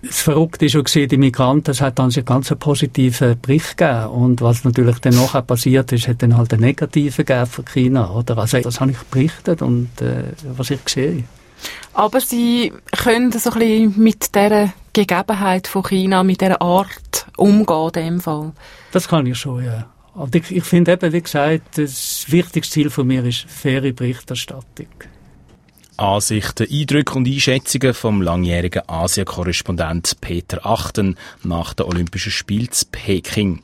[0.04, 4.08] Das Verrückte ist schon die Migranten, es hat dann sich ganz einen positiven Bericht gegeben
[4.08, 8.12] und was natürlich dann nachher passiert ist, hat dann halt einen negativen gegeben für China,
[8.12, 8.38] oder?
[8.38, 11.28] Also das habe ich berichtet und äh, was ich gesehen
[11.94, 17.88] Aber Sie können so ein bisschen mit dieser Gegebenheit von China, mit dieser Art umgehen,
[17.88, 18.52] in dem Fall.
[18.92, 19.88] Das kann ich schon, ja.
[20.14, 24.88] Aber ich, ich finde eben, wie gesagt, das wichtigste Ziel von mir ist faire Berichterstattung.
[25.98, 33.64] Ansichten, Eindrücke und Einschätzungen vom langjährigen Asien-Korrespondent Peter Achten nach den Olympischen Spielen zu Peking.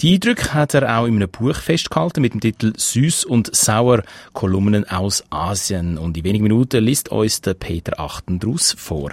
[0.00, 4.02] Die Eindrücke hat er auch in einem Buch festgehalten mit dem Titel Süß und Sauer
[4.32, 5.96] Kolumnen aus Asien.
[5.96, 9.12] Und in wenigen Minuten liest uns der Peter Achten daraus vor.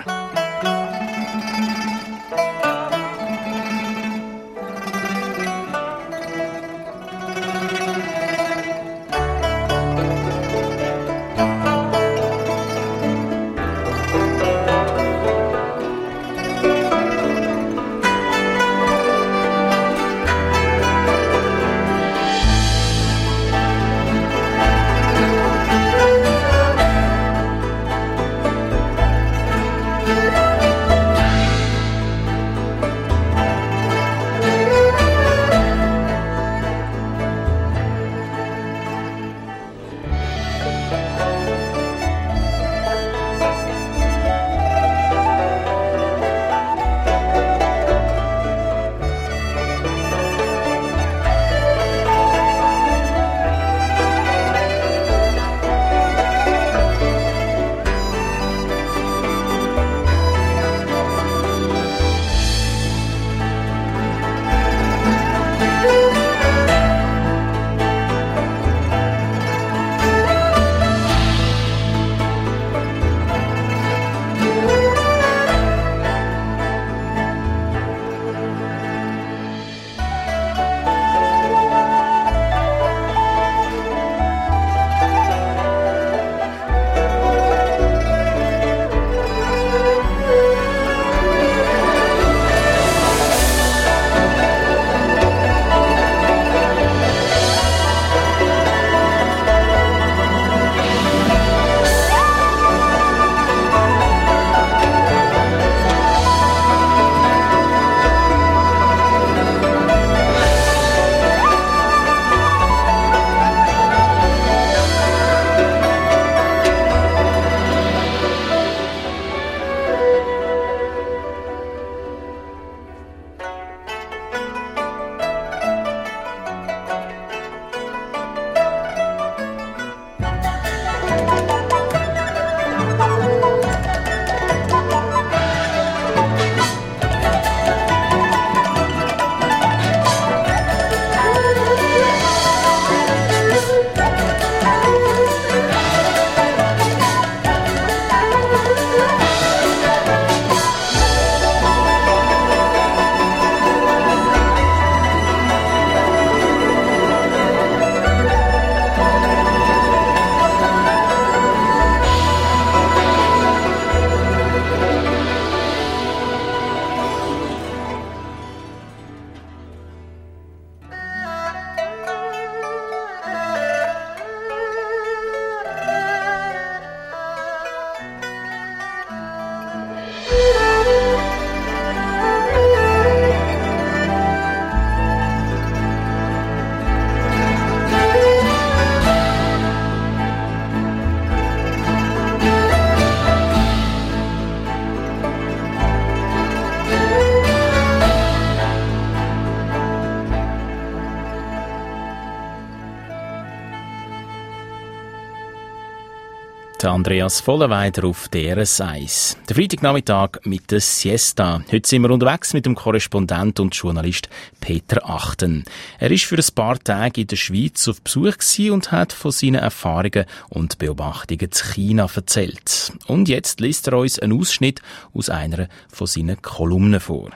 [206.84, 209.38] Der Andreas Vollenweider auf DRS1.
[209.48, 211.64] Der Freitagnachmittag mit der Siesta.
[211.72, 214.28] Heute sind wir unterwegs mit dem Korrespondent und Journalist
[214.60, 215.64] Peter Achten.
[215.98, 218.36] Er ist für ein paar Tage in der Schweiz auf Besuch
[218.70, 222.92] und hat von seinen Erfahrungen und Beobachtungen zu China erzählt.
[223.08, 224.82] Und jetzt liest er uns einen Ausschnitt
[225.14, 227.30] aus einer von seinen Kolumnen vor.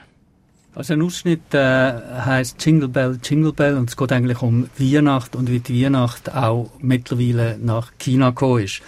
[0.74, 5.34] Also ein Ausschnitt äh, heißt Jingle Bell, Jingle Bell und es geht eigentlich um Weihnacht
[5.34, 8.82] und wie die Weihnacht auch mittlerweile nach China gekommen ist.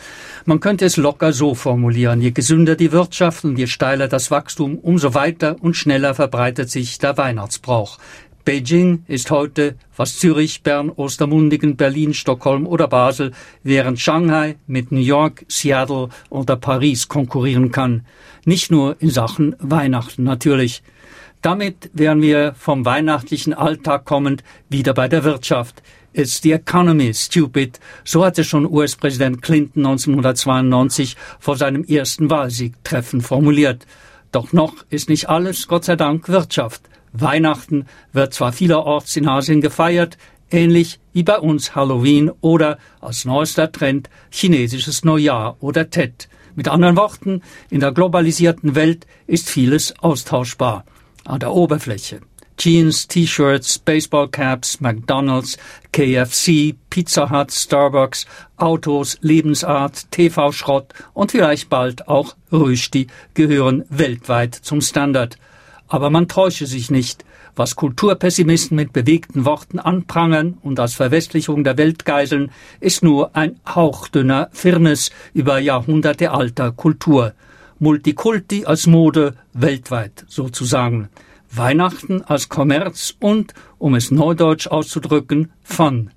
[0.45, 2.21] Man könnte es locker so formulieren.
[2.21, 6.99] Je gesünder die Wirtschaft und je steiler das Wachstum, umso weiter und schneller verbreitet sich
[6.99, 7.99] der Weihnachtsbrauch.
[8.45, 15.01] Beijing ist heute, was Zürich, Bern, Ostermundigen, Berlin, Stockholm oder Basel, während Shanghai mit New
[15.01, 18.07] York, Seattle oder Paris konkurrieren kann.
[18.45, 20.83] Nicht nur in Sachen Weihnachten natürlich.
[21.43, 25.83] Damit wären wir vom weihnachtlichen Alltag kommend wieder bei der Wirtschaft.
[26.13, 27.81] It's the economy, stupid.
[28.05, 33.87] So hatte schon US-Präsident Clinton 1992 vor seinem ersten Wahlsiegtreffen formuliert.
[34.33, 36.83] Doch noch ist nicht alles, Gott sei Dank, Wirtschaft.
[37.15, 40.19] Weihnachten wird zwar vielerorts in Asien gefeiert,
[40.51, 46.29] ähnlich wie bei uns Halloween oder als neuester Trend chinesisches Neujahr oder Tet.
[46.55, 50.85] Mit anderen Worten, in der globalisierten Welt ist vieles austauschbar
[51.25, 52.21] an der Oberfläche.
[52.61, 55.57] Jeans, T-Shirts, Baseballcaps, McDonald's,
[55.93, 58.27] KFC, Pizza Hut, Starbucks,
[58.59, 65.39] Autos, Lebensart, TV-Schrott und vielleicht bald auch Rösti gehören weltweit zum Standard.
[65.89, 67.25] Aber man täusche sich nicht.
[67.57, 73.59] Was Kulturpessimisten mit bewegten Worten anprangern und als Verwestlichung der Welt geiseln, ist nur ein
[73.67, 77.33] hauchdünner Firnis über Jahrhunderte alter Kultur.
[77.81, 81.09] Multikulti als Mode weltweit sozusagen.
[81.51, 86.11] Weihnachten als Kommerz und, um es neudeutsch auszudrücken, Fun.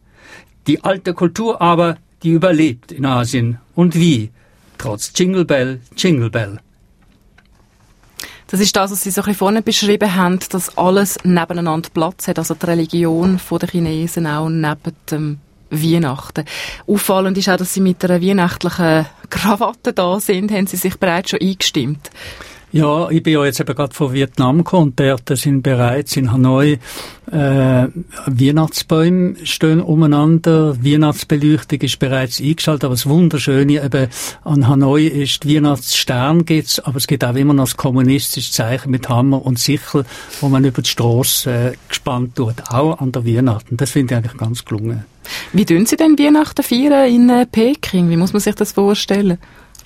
[0.67, 3.59] Die alte Kultur aber, die überlebt in Asien.
[3.75, 4.31] Und wie?
[4.77, 6.59] Trotz Jingle Bell, Jingle Bell.
[8.47, 12.37] Das ist das, was Sie so ein vorne beschrieben haben, dass alles nebeneinander Platz hat,
[12.37, 15.39] also die Religion der Chinesen auch neben dem
[15.81, 16.45] Weihnachten.
[16.87, 20.51] Auffallend ist auch, dass Sie mit einer weihnachtlichen Krawatte da sind.
[20.51, 22.09] Haben Sie sich bereits schon eingestimmt?
[22.73, 26.31] Ja, ich bin ja jetzt eben gerade von Vietnam gekommen und dort sind bereits in
[26.31, 26.79] Hanoi
[27.31, 27.87] äh,
[28.25, 34.07] Weihnachtsbäume stehen umeinander, Weihnachtsbeleuchtung ist bereits eingeschaltet, aber das Wunderschöne eben
[34.43, 39.07] an Hanoi ist, Weihnachtsstern gibt's, aber es gibt auch immer noch das kommunistische Zeichen mit
[39.07, 40.03] Hammer und Sichel,
[40.41, 43.77] wo man über die Strasse äh, gespannt tut, auch an der Weihnachten.
[43.77, 45.05] Das finde ich eigentlich ganz gelungen.
[45.53, 48.09] Wie tun Sie denn Weihnachten feiern in äh, Peking?
[48.09, 49.37] Wie muss man sich das vorstellen?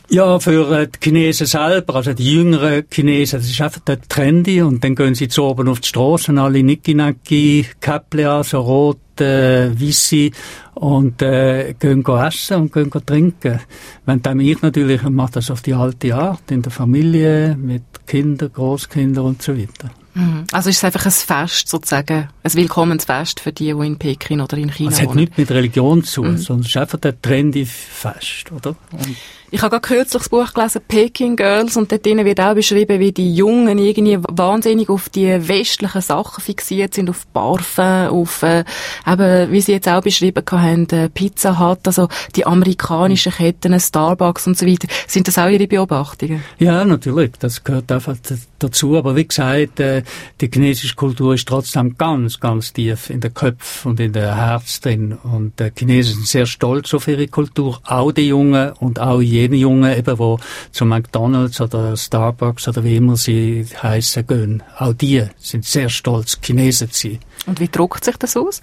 [0.10, 4.62] Ja, für äh, die Chinesen selber, also die jüngeren Chinesen, das ist einfach der trendy
[4.62, 9.20] und dann gehen sie zu oben auf die Straßen, alle Niki-Naki, Käppli an, so rot,
[9.20, 10.32] äh, weisse
[10.76, 13.60] und äh, gehen essen und gehen trinken.
[14.06, 18.54] Wenn dann ich natürlich mache das auf die alte Art, in der Familie, mit Kindern,
[18.54, 19.92] Großkindern und so weiter.
[20.18, 20.46] Mhm.
[20.52, 24.58] Also ist es einfach ein Fest sozusagen, ein Willkommensfest für die, die in Peking oder
[24.58, 25.20] in China Es hat wohnen.
[25.22, 28.76] nichts mit Religion zu tun, sondern es ist einfach der trendy Fest, oder?
[28.92, 29.16] Und
[29.50, 33.00] Ich habe gerade kürzlich das Buch gelesen, Peking Girls, und dort drinnen wird auch beschrieben,
[33.00, 38.66] wie die Jungen irgendwie wahnsinnig auf die westlichen Sachen fixiert sind, auf Parfum, auf, äh,
[39.08, 44.48] eben, wie sie jetzt auch beschrieben haben, äh, Pizza Hut, also die amerikanischen Ketten, Starbucks
[44.48, 44.88] und so weiter.
[45.08, 46.44] Sind das auch Ihre Beobachtungen?
[46.60, 48.18] Ja, natürlich, das gehört einfach
[48.60, 48.98] dazu.
[48.98, 50.04] Aber wie gesagt, äh,
[50.42, 54.80] die chinesische Kultur ist trotzdem ganz, ganz tief in der Köpfe und in der Herz
[54.80, 55.18] drin.
[55.24, 59.56] Und die Chinesen sind sehr stolz auf ihre Kultur, auch die Jungen und auch jene
[59.56, 60.40] Jungen, eben, wo
[60.72, 64.64] zu McDonalds oder Starbucks oder wie immer sie heißen gehen.
[64.78, 67.20] Auch die sind sehr stolz, Chinesen zu sein.
[67.46, 68.62] Und wie druckt sich das aus?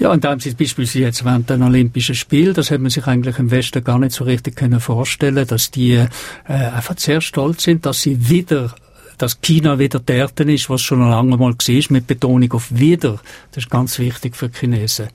[0.00, 3.06] Ja, und da haben sie beispielsweise jetzt während den Olympischen Spielen, das hätte man sich
[3.06, 6.08] eigentlich im Westen gar nicht so richtig können vorstellen, dass die äh,
[6.48, 8.74] einfach sehr stolz sind, dass sie wieder
[9.18, 13.20] dass China wieder dort ist, was schon lange mal war, mit Betonung auf wieder.
[13.52, 15.08] Das ist ganz wichtig für die Chinesen.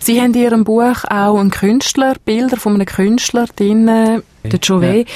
[0.00, 4.60] Sie haben in Ihrem Buch auch einen Künstler, Bilder von einem Künstler drin, äh, der
[4.62, 5.06] Chauvet.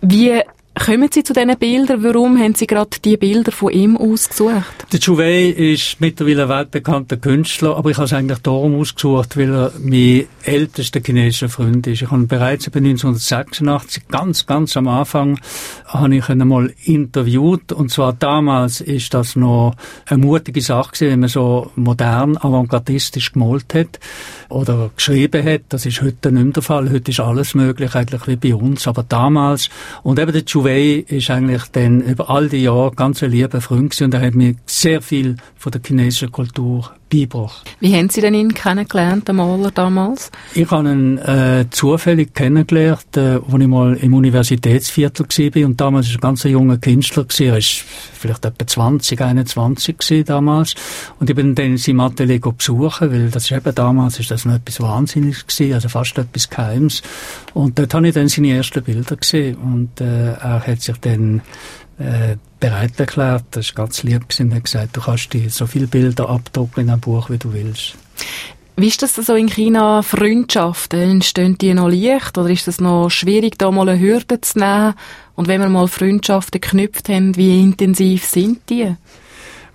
[0.00, 0.40] Wie
[0.84, 2.02] kommen Sie zu diesen Bildern?
[2.04, 4.86] Warum haben Sie gerade die Bilder von ihm ausgesucht?
[4.92, 9.52] Der Chauvet ist mittlerweile ein weltbekannter Künstler, aber ich habe es eigentlich darum ausgesucht, weil
[9.52, 12.02] er mein ältester chinesischer Freund ist.
[12.02, 15.40] Ich habe ihn bereits eben 1986, ganz, ganz am Anfang,
[16.00, 17.72] habe ich ihn einmal interviewt.
[17.72, 19.74] Und zwar damals ist das noch
[20.06, 24.00] eine mutige Sache gewesen, wenn man so modern, avantgardistisch gemalt hat
[24.48, 25.62] oder geschrieben hat.
[25.68, 26.90] Das ist heute nicht mehr der Fall.
[26.90, 28.86] Heute ist alles möglich, eigentlich wie bei uns.
[28.86, 29.68] Aber damals,
[30.02, 33.90] und eben der Chauvet ist eigentlich dann über all die Jahre ganz ein lieber Freund
[33.90, 37.68] gewesen und er hat mir sehr viel von der chinesischen Kultur beigebracht.
[37.80, 40.30] Wie haben Sie denn ihn kennengelernt, den Maler damals?
[40.54, 45.66] Ich habe ihn äh, zufällig kennengelernt, äh, als ich mal im Universitätsviertel war.
[45.66, 47.24] Und damals war er ein ganz junger Künstler.
[47.24, 47.46] Gewesen.
[47.46, 50.74] Er war vielleicht etwa 20, 21 gewesen damals.
[51.18, 54.44] Und ich bin dann in seinem Atelier besuchen, weil das ist eben damals ist das
[54.44, 57.02] noch etwas Wahnsinniges gewesen, also fast etwas Geheimes.
[57.54, 59.56] Und dort habe ich dann seine ersten Bilder gesehen.
[59.56, 61.42] Und äh, er hat sich dann
[61.98, 65.86] äh, bereit erklärt, das war ganz lieb er hat gesagt, du kannst dir so viele
[65.86, 67.94] Bilder abdrucken in einem Buch, wie du willst.
[68.78, 71.00] Wie ist das so in China, Freundschaften?
[71.00, 72.36] Entstehen die noch leicht?
[72.36, 74.94] Oder ist es noch schwierig, da mal eine Hürde zu nehmen?
[75.34, 78.94] Und wenn wir mal Freundschaften geknüpft haben, wie intensiv sind die?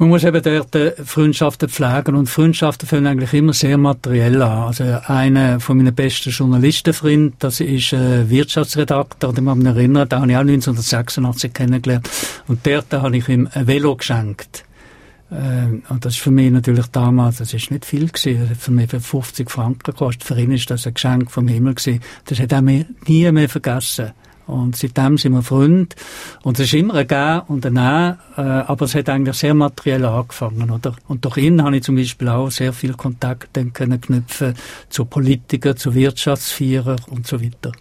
[0.01, 4.63] Man muss eben dort äh, Freundschaften pflegen und Freundschaften fangen eigentlich immer sehr materiell an.
[4.63, 10.21] Also einer von meinen besten Journalistenfreunden, das ist äh, Wirtschaftsredakteur, den man mich erinnern, den
[10.21, 12.09] habe ich auch 1986 kennengelernt
[12.47, 14.65] und dort habe ich ihm ein Velo geschenkt.
[15.31, 18.57] Ähm, und das ist für mich natürlich damals, das ist nicht viel gewesen, das hat
[18.57, 20.23] für mich für 50 Franken gekostet.
[20.23, 22.01] Für ihn ist das ein Geschenk vom Himmel gewesen.
[22.25, 24.13] Das hat er mir nie mehr vergessen.
[24.47, 25.95] Und seitdem sind wir Freunde.
[26.43, 29.53] Und es ist immer ein Gehen und ein Nehmen, äh, aber es hat eigentlich sehr
[29.53, 30.95] materiell angefangen, oder?
[31.07, 34.55] Und durch ihn habe ich zum Beispiel auch sehr viel Kontakt dann können knüpfen
[34.89, 37.71] zu Politikern, zu Wirtschaftsführern und so weiter.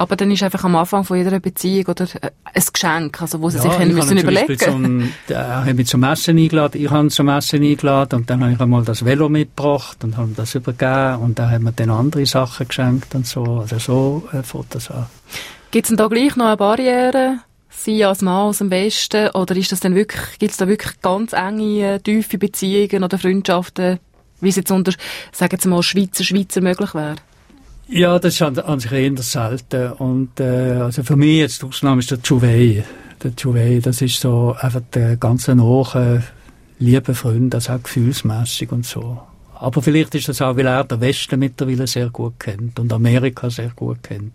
[0.00, 3.50] Aber dann ist einfach am Anfang von jeder Beziehung oder äh, ein Geschenk, also wo
[3.50, 4.58] sie sich ich haben habe müssen überlegen.
[4.58, 8.42] Zum, er hat mich zum Essen eingeladen, ich habe ihn zum Essen eingeladen und dann
[8.42, 11.72] habe ich einmal das Velo mitgebracht und habe ihm das übergeben und dann haben wir
[11.72, 13.44] dann andere Sachen geschenkt und so.
[13.60, 15.04] Also so äh, fängt das an.
[15.70, 17.38] Gibt es denn da gleich noch eine Barriere?
[17.68, 19.30] Sie als Mann aus dem Westen?
[19.30, 23.18] Oder ist das denn wirklich, gibt es da wirklich ganz enge, äh, tiefe Beziehungen oder
[23.18, 24.00] Freundschaften,
[24.40, 24.92] wie es jetzt unter,
[25.30, 27.14] sagen wir mal, Schweizer, Schweizer möglich wäre?
[27.86, 29.92] Ja, das ist an, an sich eher selten.
[29.92, 32.84] Und äh, also für mich jetzt die Ausnahme ist der Juwei.
[33.22, 36.24] Der Juwei, das ist so einfach der ganze nahe,
[36.80, 39.20] liebe Freund, das auch gefühlsmässig und so.
[39.54, 43.48] Aber vielleicht ist das auch, weil er den Westen mittlerweile sehr gut kennt und Amerika
[43.50, 44.32] sehr gut kennt.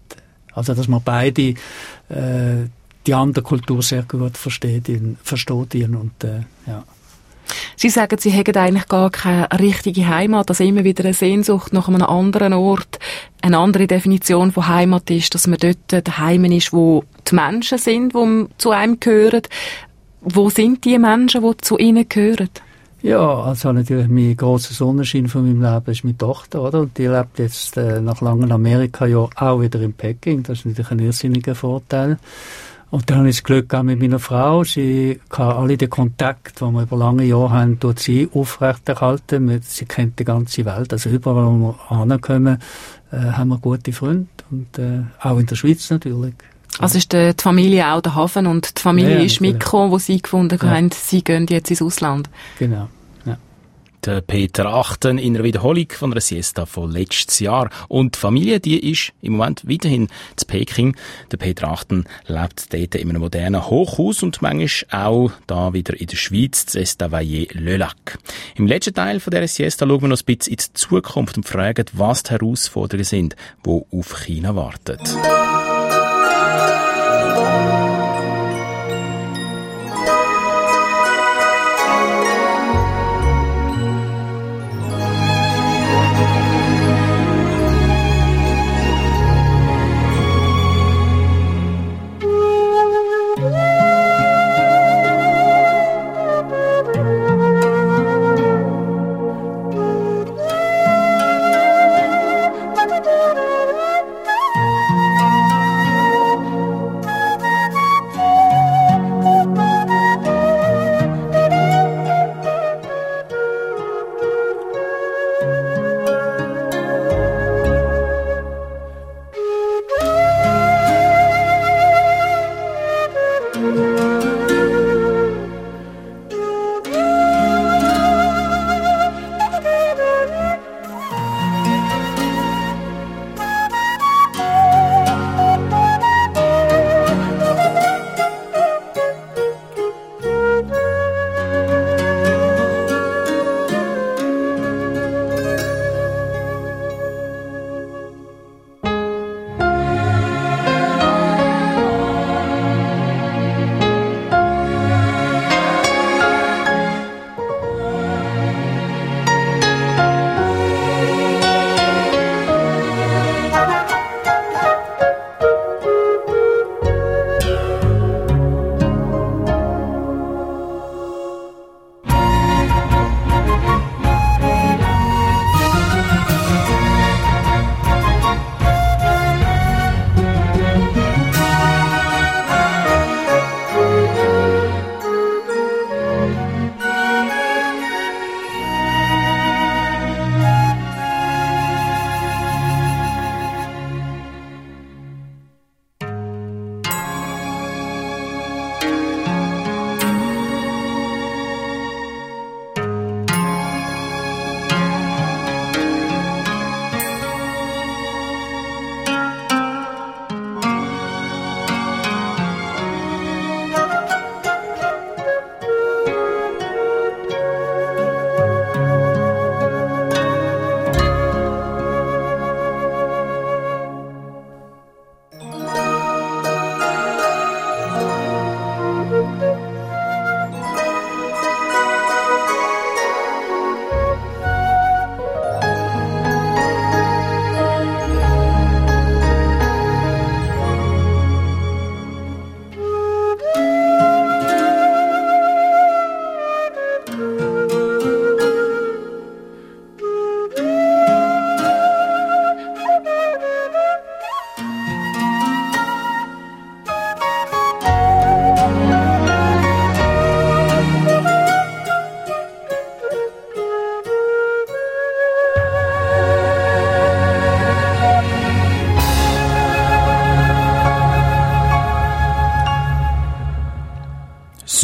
[0.55, 1.53] Also, dass man beide
[2.09, 2.67] äh,
[3.05, 6.83] die andere Kultur sehr gut versteht, ihn, versteht ihn und äh, ja.
[7.75, 11.87] Sie sagen, Sie hätten eigentlich gar keine richtige Heimat, also immer wieder eine Sehnsucht nach
[11.87, 12.99] einem anderen Ort.
[13.41, 18.15] Eine andere Definition von Heimat ist, dass man dort daheim ist, wo die Menschen sind,
[18.15, 19.43] die zu einem gehören.
[20.21, 22.49] Wo sind die Menschen, die zu Ihnen gehören?
[23.05, 26.79] Ja, also natürlich mein grosser Sonnenschein von meinem Leben ist meine Tochter, oder?
[26.81, 30.41] Und die lebt jetzt äh, nach langem Amerika-Jahr auch wieder in Peking.
[30.41, 32.17] Das ist natürlich ein irrsinniger Vorteil.
[32.89, 34.63] Und dann habe ich das Glück gehabt mit meiner Frau.
[34.63, 39.61] Sie kann alle die Kontakte, die wir über lange Jahre haben, dort sie aufrechterhalten.
[39.61, 40.91] Sie kennt die ganze Welt.
[40.91, 42.57] Also überall, wo wir ankommen,
[43.11, 44.25] äh, haben wir gute Freunde.
[44.49, 46.33] Und äh, auch in der Schweiz natürlich.
[46.79, 49.99] Also ist die, Familie auch der Hafen und die Familie Ja, ja, ist mitgekommen, wo
[49.99, 50.69] Sie gefunden Ja.
[50.71, 52.29] haben, Sie gehen jetzt ins Ausland.
[52.59, 52.89] Genau.
[54.05, 57.71] Der Peter Achten in einer Wiederholung von einer Siesta von letztes Jahr.
[57.87, 60.95] Und die Familie, die ist im Moment weiterhin zu Peking.
[61.31, 66.05] Der Peter Achten lebt dort in einem modernen Hochhaus und manchmal auch da wieder in
[66.05, 68.19] der Schweiz, zu Estavayer Le Lac.
[68.55, 71.47] Im letzten Teil von dieser Siesta schauen wir noch ein bisschen in die Zukunft und
[71.47, 73.35] fragen, was die Herausforderungen sind,
[73.65, 74.99] die auf China warten.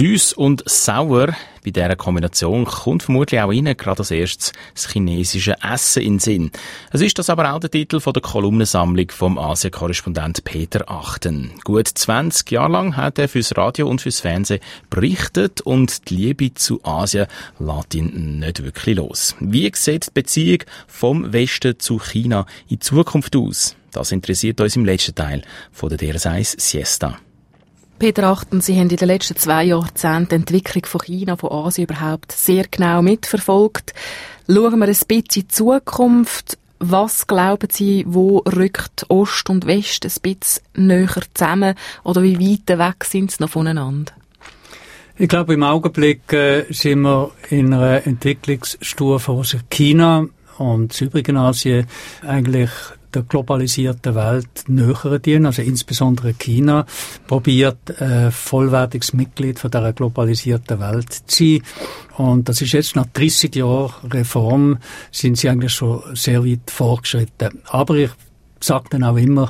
[0.02, 1.28] Süß und sauer.
[1.64, 6.20] Bei dieser Kombination kommt vermutlich auch Ihnen gerade als erstes das chinesische Essen in den
[6.20, 6.52] Sinn.
[6.92, 11.52] Es ist das aber auch der Titel von der Kolumnensammlung vom Asien-Korrespondent Peter Achten.
[11.64, 16.52] Gut 20 Jahre lang hat er fürs Radio und fürs Fernsehen berichtet und die Liebe
[16.56, 17.28] zu Asien
[17.60, 19.36] lässt ihn nicht wirklich los.
[19.40, 23.76] Wie sieht die Beziehung vom Westen zu China in Zukunft aus?
[23.92, 27.20] Das interessiert uns im letzten Teil von der DRS1 Siesta.
[28.02, 31.86] Peter Achten, Sie haben in den letzten zwei Jahrzehnten die Entwicklung von China, von Asien
[31.88, 33.94] überhaupt sehr genau mitverfolgt.
[34.48, 36.58] Schauen wir ein bisschen in die Zukunft.
[36.80, 42.80] Was glauben Sie, wo rückt Ost und West ein bisschen näher zusammen oder wie weit
[42.80, 44.14] weg sind sie noch voneinander?
[45.20, 50.26] Ich glaube, im Augenblick äh, sind wir in einer Entwicklungsstufe, wo sich China
[50.58, 51.86] und das übrige Asien
[52.26, 52.72] eigentlich
[53.14, 56.86] der globalisierten Welt näher dienen, also insbesondere China,
[57.28, 61.62] probiert äh, vollwertiges Mitglied von der globalisierten Welt zu sein.
[62.18, 64.78] Und das ist jetzt nach 30 Jahren Reform,
[65.12, 67.60] sind sie eigentlich schon sehr weit fortgeschritten.
[67.68, 68.12] Aber ich
[68.60, 69.50] sage dann auch immer,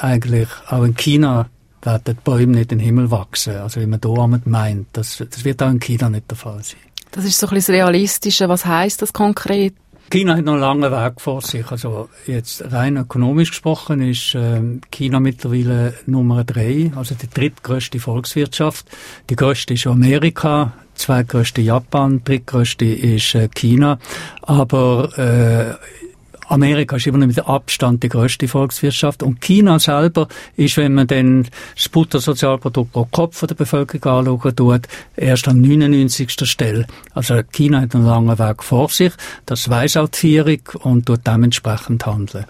[0.00, 1.48] eigentlich auch in China
[1.82, 3.56] werden die Bäume nicht in den Himmel wachsen.
[3.56, 6.80] Also wie man da meint, das, das wird auch in China nicht der Fall sein.
[7.10, 8.48] Das ist so ein bisschen das Realistische.
[8.48, 9.74] Was heißt das konkret?
[10.10, 11.70] China hat noch einen langen Weg vor sich.
[11.70, 18.86] Also jetzt rein ökonomisch gesprochen ist ähm, China mittlerweile Nummer drei, also die drittgrößte Volkswirtschaft.
[19.30, 23.98] Die größte ist Amerika, zweitgrößte Japan, drittgrößte ist äh, China.
[24.42, 26.03] Aber äh,
[26.48, 31.06] Amerika ist immer noch mit Abstand die größte Volkswirtschaft und China selber ist, wenn man
[31.06, 34.82] das Bruttosozialprodukt pro Kopf der Bevölkerung anschauen tut,
[35.16, 36.32] erst an 99.
[36.44, 36.86] Stelle.
[37.12, 39.12] Also China hat einen langen Weg vor sich,
[39.46, 42.44] das weiss auch die Führung und tut dementsprechend handeln.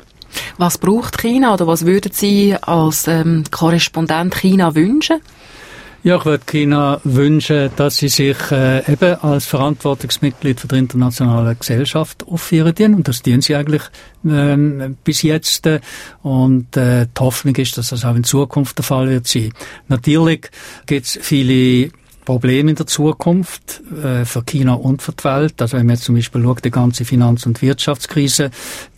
[0.59, 5.21] Was braucht China oder was würden Sie als ähm, Korrespondent China wünschen?
[6.05, 11.55] Ja, ich würde China wünschen, dass sie sich äh, eben als Verantwortungsmitglied für die internationale
[11.55, 13.81] Gesellschaft aufführen und das tun sie eigentlich
[14.23, 15.67] ähm, bis jetzt
[16.23, 19.55] und äh, die Hoffnung ist, dass das auch in Zukunft der Fall wird sein.
[19.89, 20.51] Natürlich
[20.85, 21.91] gibt es viele
[22.25, 25.61] Problem in der Zukunft äh, für China und für die Welt.
[25.61, 28.51] Also wenn man jetzt zum Beispiel schaut, die ganze Finanz- und Wirtschaftskrise,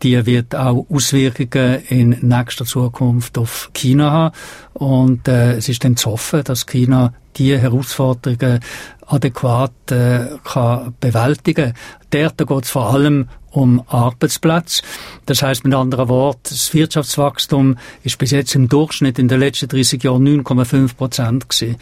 [0.02, 4.34] die wird auch Auswirkungen in nächster Zukunft auf China haben.
[4.74, 8.60] Und äh, es ist dann zu hoffen, dass China die Herausforderungen
[9.06, 11.74] adäquat äh, kann bewältigen.
[12.10, 14.82] Dort geht es vor allem um Arbeitsplätze.
[15.24, 19.68] Das heißt mit anderen Worten, das Wirtschaftswachstum ist bis jetzt im Durchschnitt in den letzten
[19.68, 21.76] 30 Jahren 9,5 Prozent gewesen.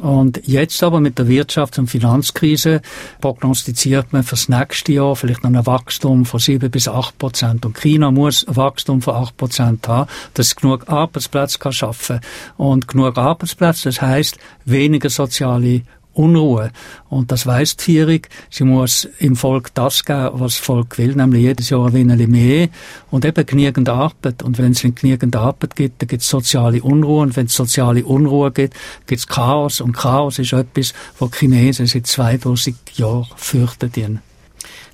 [0.00, 2.82] Und jetzt aber mit der Wirtschafts- und Finanzkrise
[3.20, 7.66] prognostiziert man fürs nächste Jahr vielleicht noch ein Wachstum von 7 bis 8 Prozent.
[7.66, 12.20] Und China muss ein Wachstum von 8 Prozent haben, dass es genug Arbeitsplätze kann schaffen.
[12.56, 15.82] Und genug Arbeitsplätze, das heißt weniger soziale
[16.18, 16.70] Unruhe.
[17.08, 18.20] Und das weiss die Führung.
[18.50, 22.68] Sie muss im Volk das geben, was das Volk will, nämlich jedes Jahr ein mehr
[23.10, 24.42] und eben genügend Arbeit.
[24.42, 27.22] Und wenn es nicht genügend Arbeit gibt, dann gibt es soziale Unruhe.
[27.22, 28.74] Und wenn es soziale Unruhe gibt,
[29.06, 29.80] gibt es Chaos.
[29.80, 34.20] Und Chaos ist etwas, was die Chinesen seit 2000 Jahren fürchten.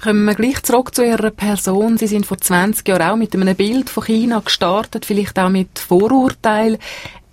[0.02, 1.96] Kommen wir gleich zurück zu Ihrer Person.
[1.96, 5.78] Sie sind vor 20 Jahren auch mit einem Bild von China gestartet, vielleicht auch mit
[5.78, 6.76] Vorurteilen.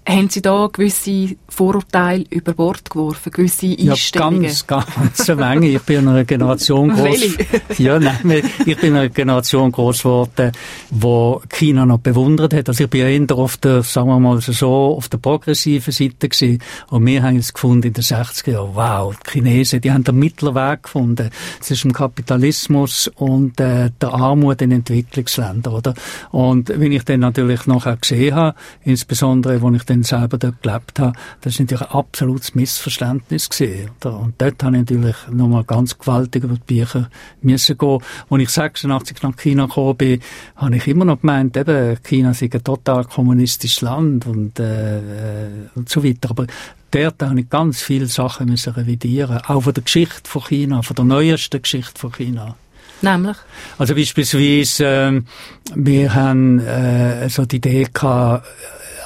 [0.08, 4.42] Haben Sie da gewisse Vorurteile über Bord geworfen, gewisse Ja, Einstellungen?
[4.42, 5.68] ganz, ganz eine Menge.
[5.70, 7.38] Ich bin in einer Generation groß.
[7.78, 10.52] Ja, nein, ich bin in einer Generation groß geworden,
[10.90, 12.68] wo China noch bewundert hat.
[12.68, 16.30] Also ich bin ja eher auf der, sagen wir mal so, auf der progressiven Seite
[16.30, 16.60] gewesen.
[16.90, 18.76] Und wir haben es gefunden in den 60er Jahren.
[18.76, 21.30] Wow, die Chinesen, die haben den mittleren Weg gefunden
[21.60, 25.94] zwischen Kapitalismus und äh, der Armut in Entwicklungsländern, oder?
[26.32, 31.00] Und wenn ich dann natürlich nachher gesehen habe, insbesondere, wenn ich dann selber dort gelebt
[31.00, 33.92] habe, das ist natürlich ein absolutes Missverständnis gewesen.
[34.00, 34.20] Oder?
[34.20, 37.10] Und dort habe ich natürlich nochmal ganz gewaltig über die Bücher
[37.42, 38.00] müssen gehen.
[38.30, 40.22] Als ich 86 nach China gekommen bin,
[40.56, 45.50] habe ich immer noch gemeint, eben, China sei ein total kommunistisches Land und, äh, äh,
[45.76, 46.30] und so weiter.
[46.30, 46.48] Aber
[46.92, 49.38] dort habe ich ganz viele Sachen müssen revidieren.
[49.48, 52.56] Auch von der Geschichte von China, von der neuesten Geschichte von China.
[53.02, 53.38] Nämlich?
[53.80, 55.26] Also beispielsweise, ähm,
[55.74, 58.46] wir haben äh, so die Idee gehabt,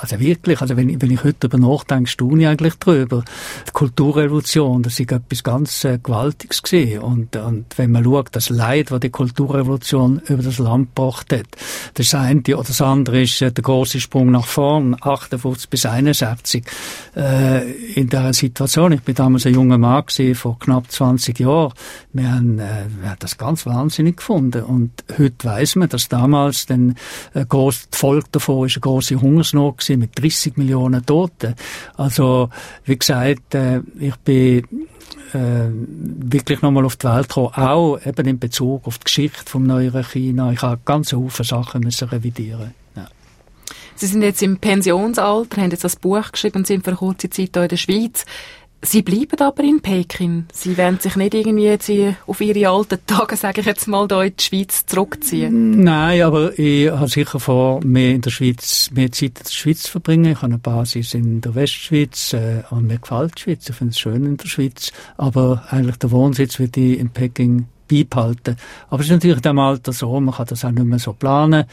[0.01, 3.23] also wirklich, also wenn, ich- wenn ich heute darüber nachdenke, staune ich eigentlich drüber.
[3.67, 6.99] Die Kulturrevolution, das ist etwas ganz äh, Gewaltiges gewesen.
[6.99, 11.45] Und, und wenn man schaut, das Leid, was die Kulturrevolution über das Land gebracht hat,
[11.95, 16.63] das eine oder das andere ist äh, der große Sprung nach vorn, 58 bis 61.
[17.15, 21.71] Äh, in der Situation, ich bin damals ein junger Mann gewesen, vor knapp 20 Jahren,
[22.11, 24.63] wir haben, äh, wir haben das ganz wahnsinnig gefunden.
[24.63, 26.95] Und heute weiß man, dass damals dann
[27.33, 31.55] äh, groß, die Folge davon ist eine große Hungersnot gewesen, mit 30 Millionen Toten.
[31.95, 32.49] Also,
[32.83, 34.65] wie gesagt, äh, ich bin
[35.33, 39.63] äh, wirklich nochmal auf die Welt gekommen, auch eben in Bezug auf die Geschichte vom
[39.63, 40.51] neueren China.
[40.51, 42.84] Ich habe ganz viele Sachen müssen revidieren.
[43.95, 47.29] Sie sind jetzt im Pensionsalter, haben jetzt das Buch geschrieben und sind für eine kurze
[47.29, 48.25] Zeit hier in der Schweiz.
[48.81, 50.45] Sie bleiben aber in Peking.
[50.53, 51.91] Sie werden sich nicht irgendwie jetzt
[52.27, 55.83] auf Ihre alten Tage, sage ich jetzt mal, hier in die Schweiz zurückziehen.
[55.83, 59.83] Nein, aber ich habe sicher vor, mehr in der Schweiz, mehr Zeit in der Schweiz
[59.83, 60.33] zu verbringen.
[60.33, 63.67] Ich habe eine Basis in der Westschweiz äh, und mir gefällt die Schweiz.
[63.69, 64.91] Ich finde es schön in der Schweiz.
[65.17, 68.57] Aber eigentlich der Wohnsitz will ich in Peking beibehalten.
[68.89, 71.13] Aber es ist natürlich in diesem Alter so, man kann das auch nicht mehr so
[71.13, 71.65] planen.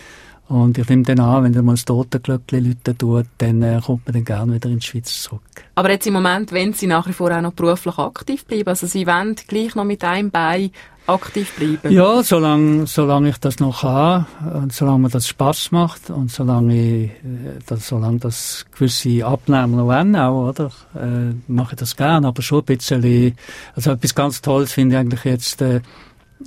[0.49, 4.07] Und ich nehme dann an, wenn dann mal das Totenglöckchen läuten tut, dann äh, kommt
[4.07, 5.41] man dann gerne wieder in die Schweiz zurück.
[5.75, 8.69] Aber jetzt im Moment wollen Sie nach wie vor auch noch beruflich aktiv bleiben.
[8.69, 10.71] Also Sie wollen gleich noch mit einem Bein
[11.07, 11.91] aktiv bleiben.
[11.91, 16.75] Ja, solange, solange ich das noch habe und solange mir das Spaß macht und solange
[16.75, 21.97] ich, äh, das, solange das gewisse Abnehmer noch wollen auch, oder, äh, mache ich das
[21.97, 23.37] gern, aber schon ein bisschen,
[23.75, 25.81] also etwas ganz Tolles finde ich eigentlich jetzt, äh,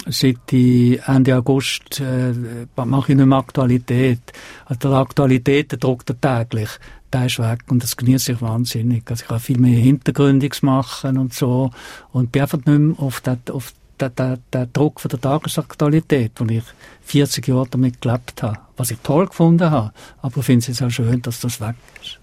[0.08, 2.34] seit Ende August äh,
[2.76, 4.20] mache ich nicht mehr Aktualität.
[4.66, 6.70] Also der Aktualität, der druckt er täglich.
[7.12, 9.04] Der ist weg und das genieße ich wahnsinnig.
[9.10, 11.72] Also ich kann viel mehr Hintergründiges machen und so
[12.12, 16.34] und bin einfach nicht mehr auf den, auf den, den, den Druck von der Tagesaktualität,
[16.38, 16.64] wo ich
[17.04, 19.94] 40 Jahre damit gelebt habe, was ich toll gefunden habe.
[20.22, 22.20] Aber ich finde es jetzt auch schön, dass das weg ist.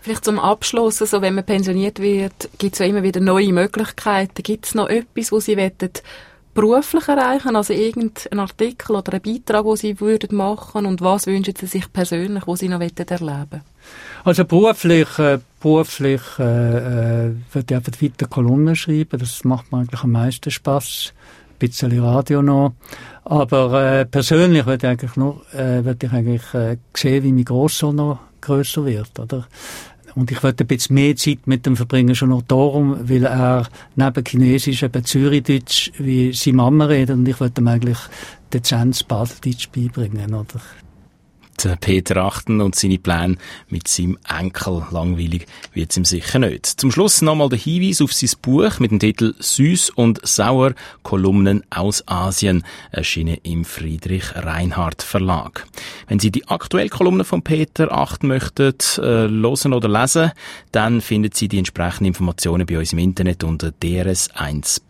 [0.00, 4.42] Vielleicht zum Abschluss, also wenn man pensioniert wird, gibt es ja immer wieder neue Möglichkeiten.
[4.42, 5.70] Gibt es noch etwas, wo Sie wollen
[6.54, 11.54] beruflich erreichen, also irgendein Artikel oder ein Beitrag, wo Sie würden machen und was wünschen
[11.58, 13.62] Sie sich persönlich, wo Sie noch wollen erleben?
[14.24, 19.18] Also beruflich, äh, beruflich äh, äh, würde ich einfach weiter Kolumnen schreiben.
[19.18, 21.12] Das macht mir eigentlich am meisten Spaß.
[21.50, 22.74] Ein bisschen Radio noch.
[23.24, 27.44] Aber äh, persönlich würde ich eigentlich nur, äh, würde ich eigentlich äh, sehen, wie mein
[27.44, 29.46] Grosssohn noch grösser wird, oder?
[30.14, 33.68] Und ich würde ein bisschen mehr Zeit mit ihm verbringen, schon noch darum, weil er
[33.96, 37.98] neben Chinesisch eben Zürichdeutsch wie seine Mama redet und ich würde ihm eigentlich
[38.52, 40.60] dezent Baseldeutsch beibringen, oder?
[41.80, 43.36] Peter Achten und seine Pläne
[43.68, 44.84] mit seinem Enkel.
[44.90, 46.66] Langweilig wird's ihm sicher nicht.
[46.66, 51.64] Zum Schluss nochmal der Hinweis auf sein Buch mit dem Titel Süß und Sauer Kolumnen
[51.70, 55.66] aus Asien, erschienen im Friedrich Reinhardt Verlag.
[56.08, 60.32] Wenn Sie die aktuelle Kolumne von Peter Achten möchten äh, hören oder lesen,
[60.72, 64.80] dann finden Sie die entsprechenden Informationen bei uns im Internet unter drs1.ch.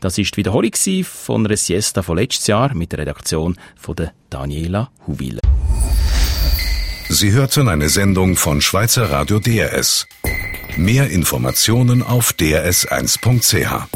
[0.00, 0.72] Das ist die Wiederholung
[1.04, 5.40] von einer Siesta von letztes Jahr mit der Redaktion von der Daniela Huwil.
[7.08, 10.06] Sie hörten eine Sendung von Schweizer Radio DRS.
[10.76, 13.88] Mehr Informationen auf drs1.ch.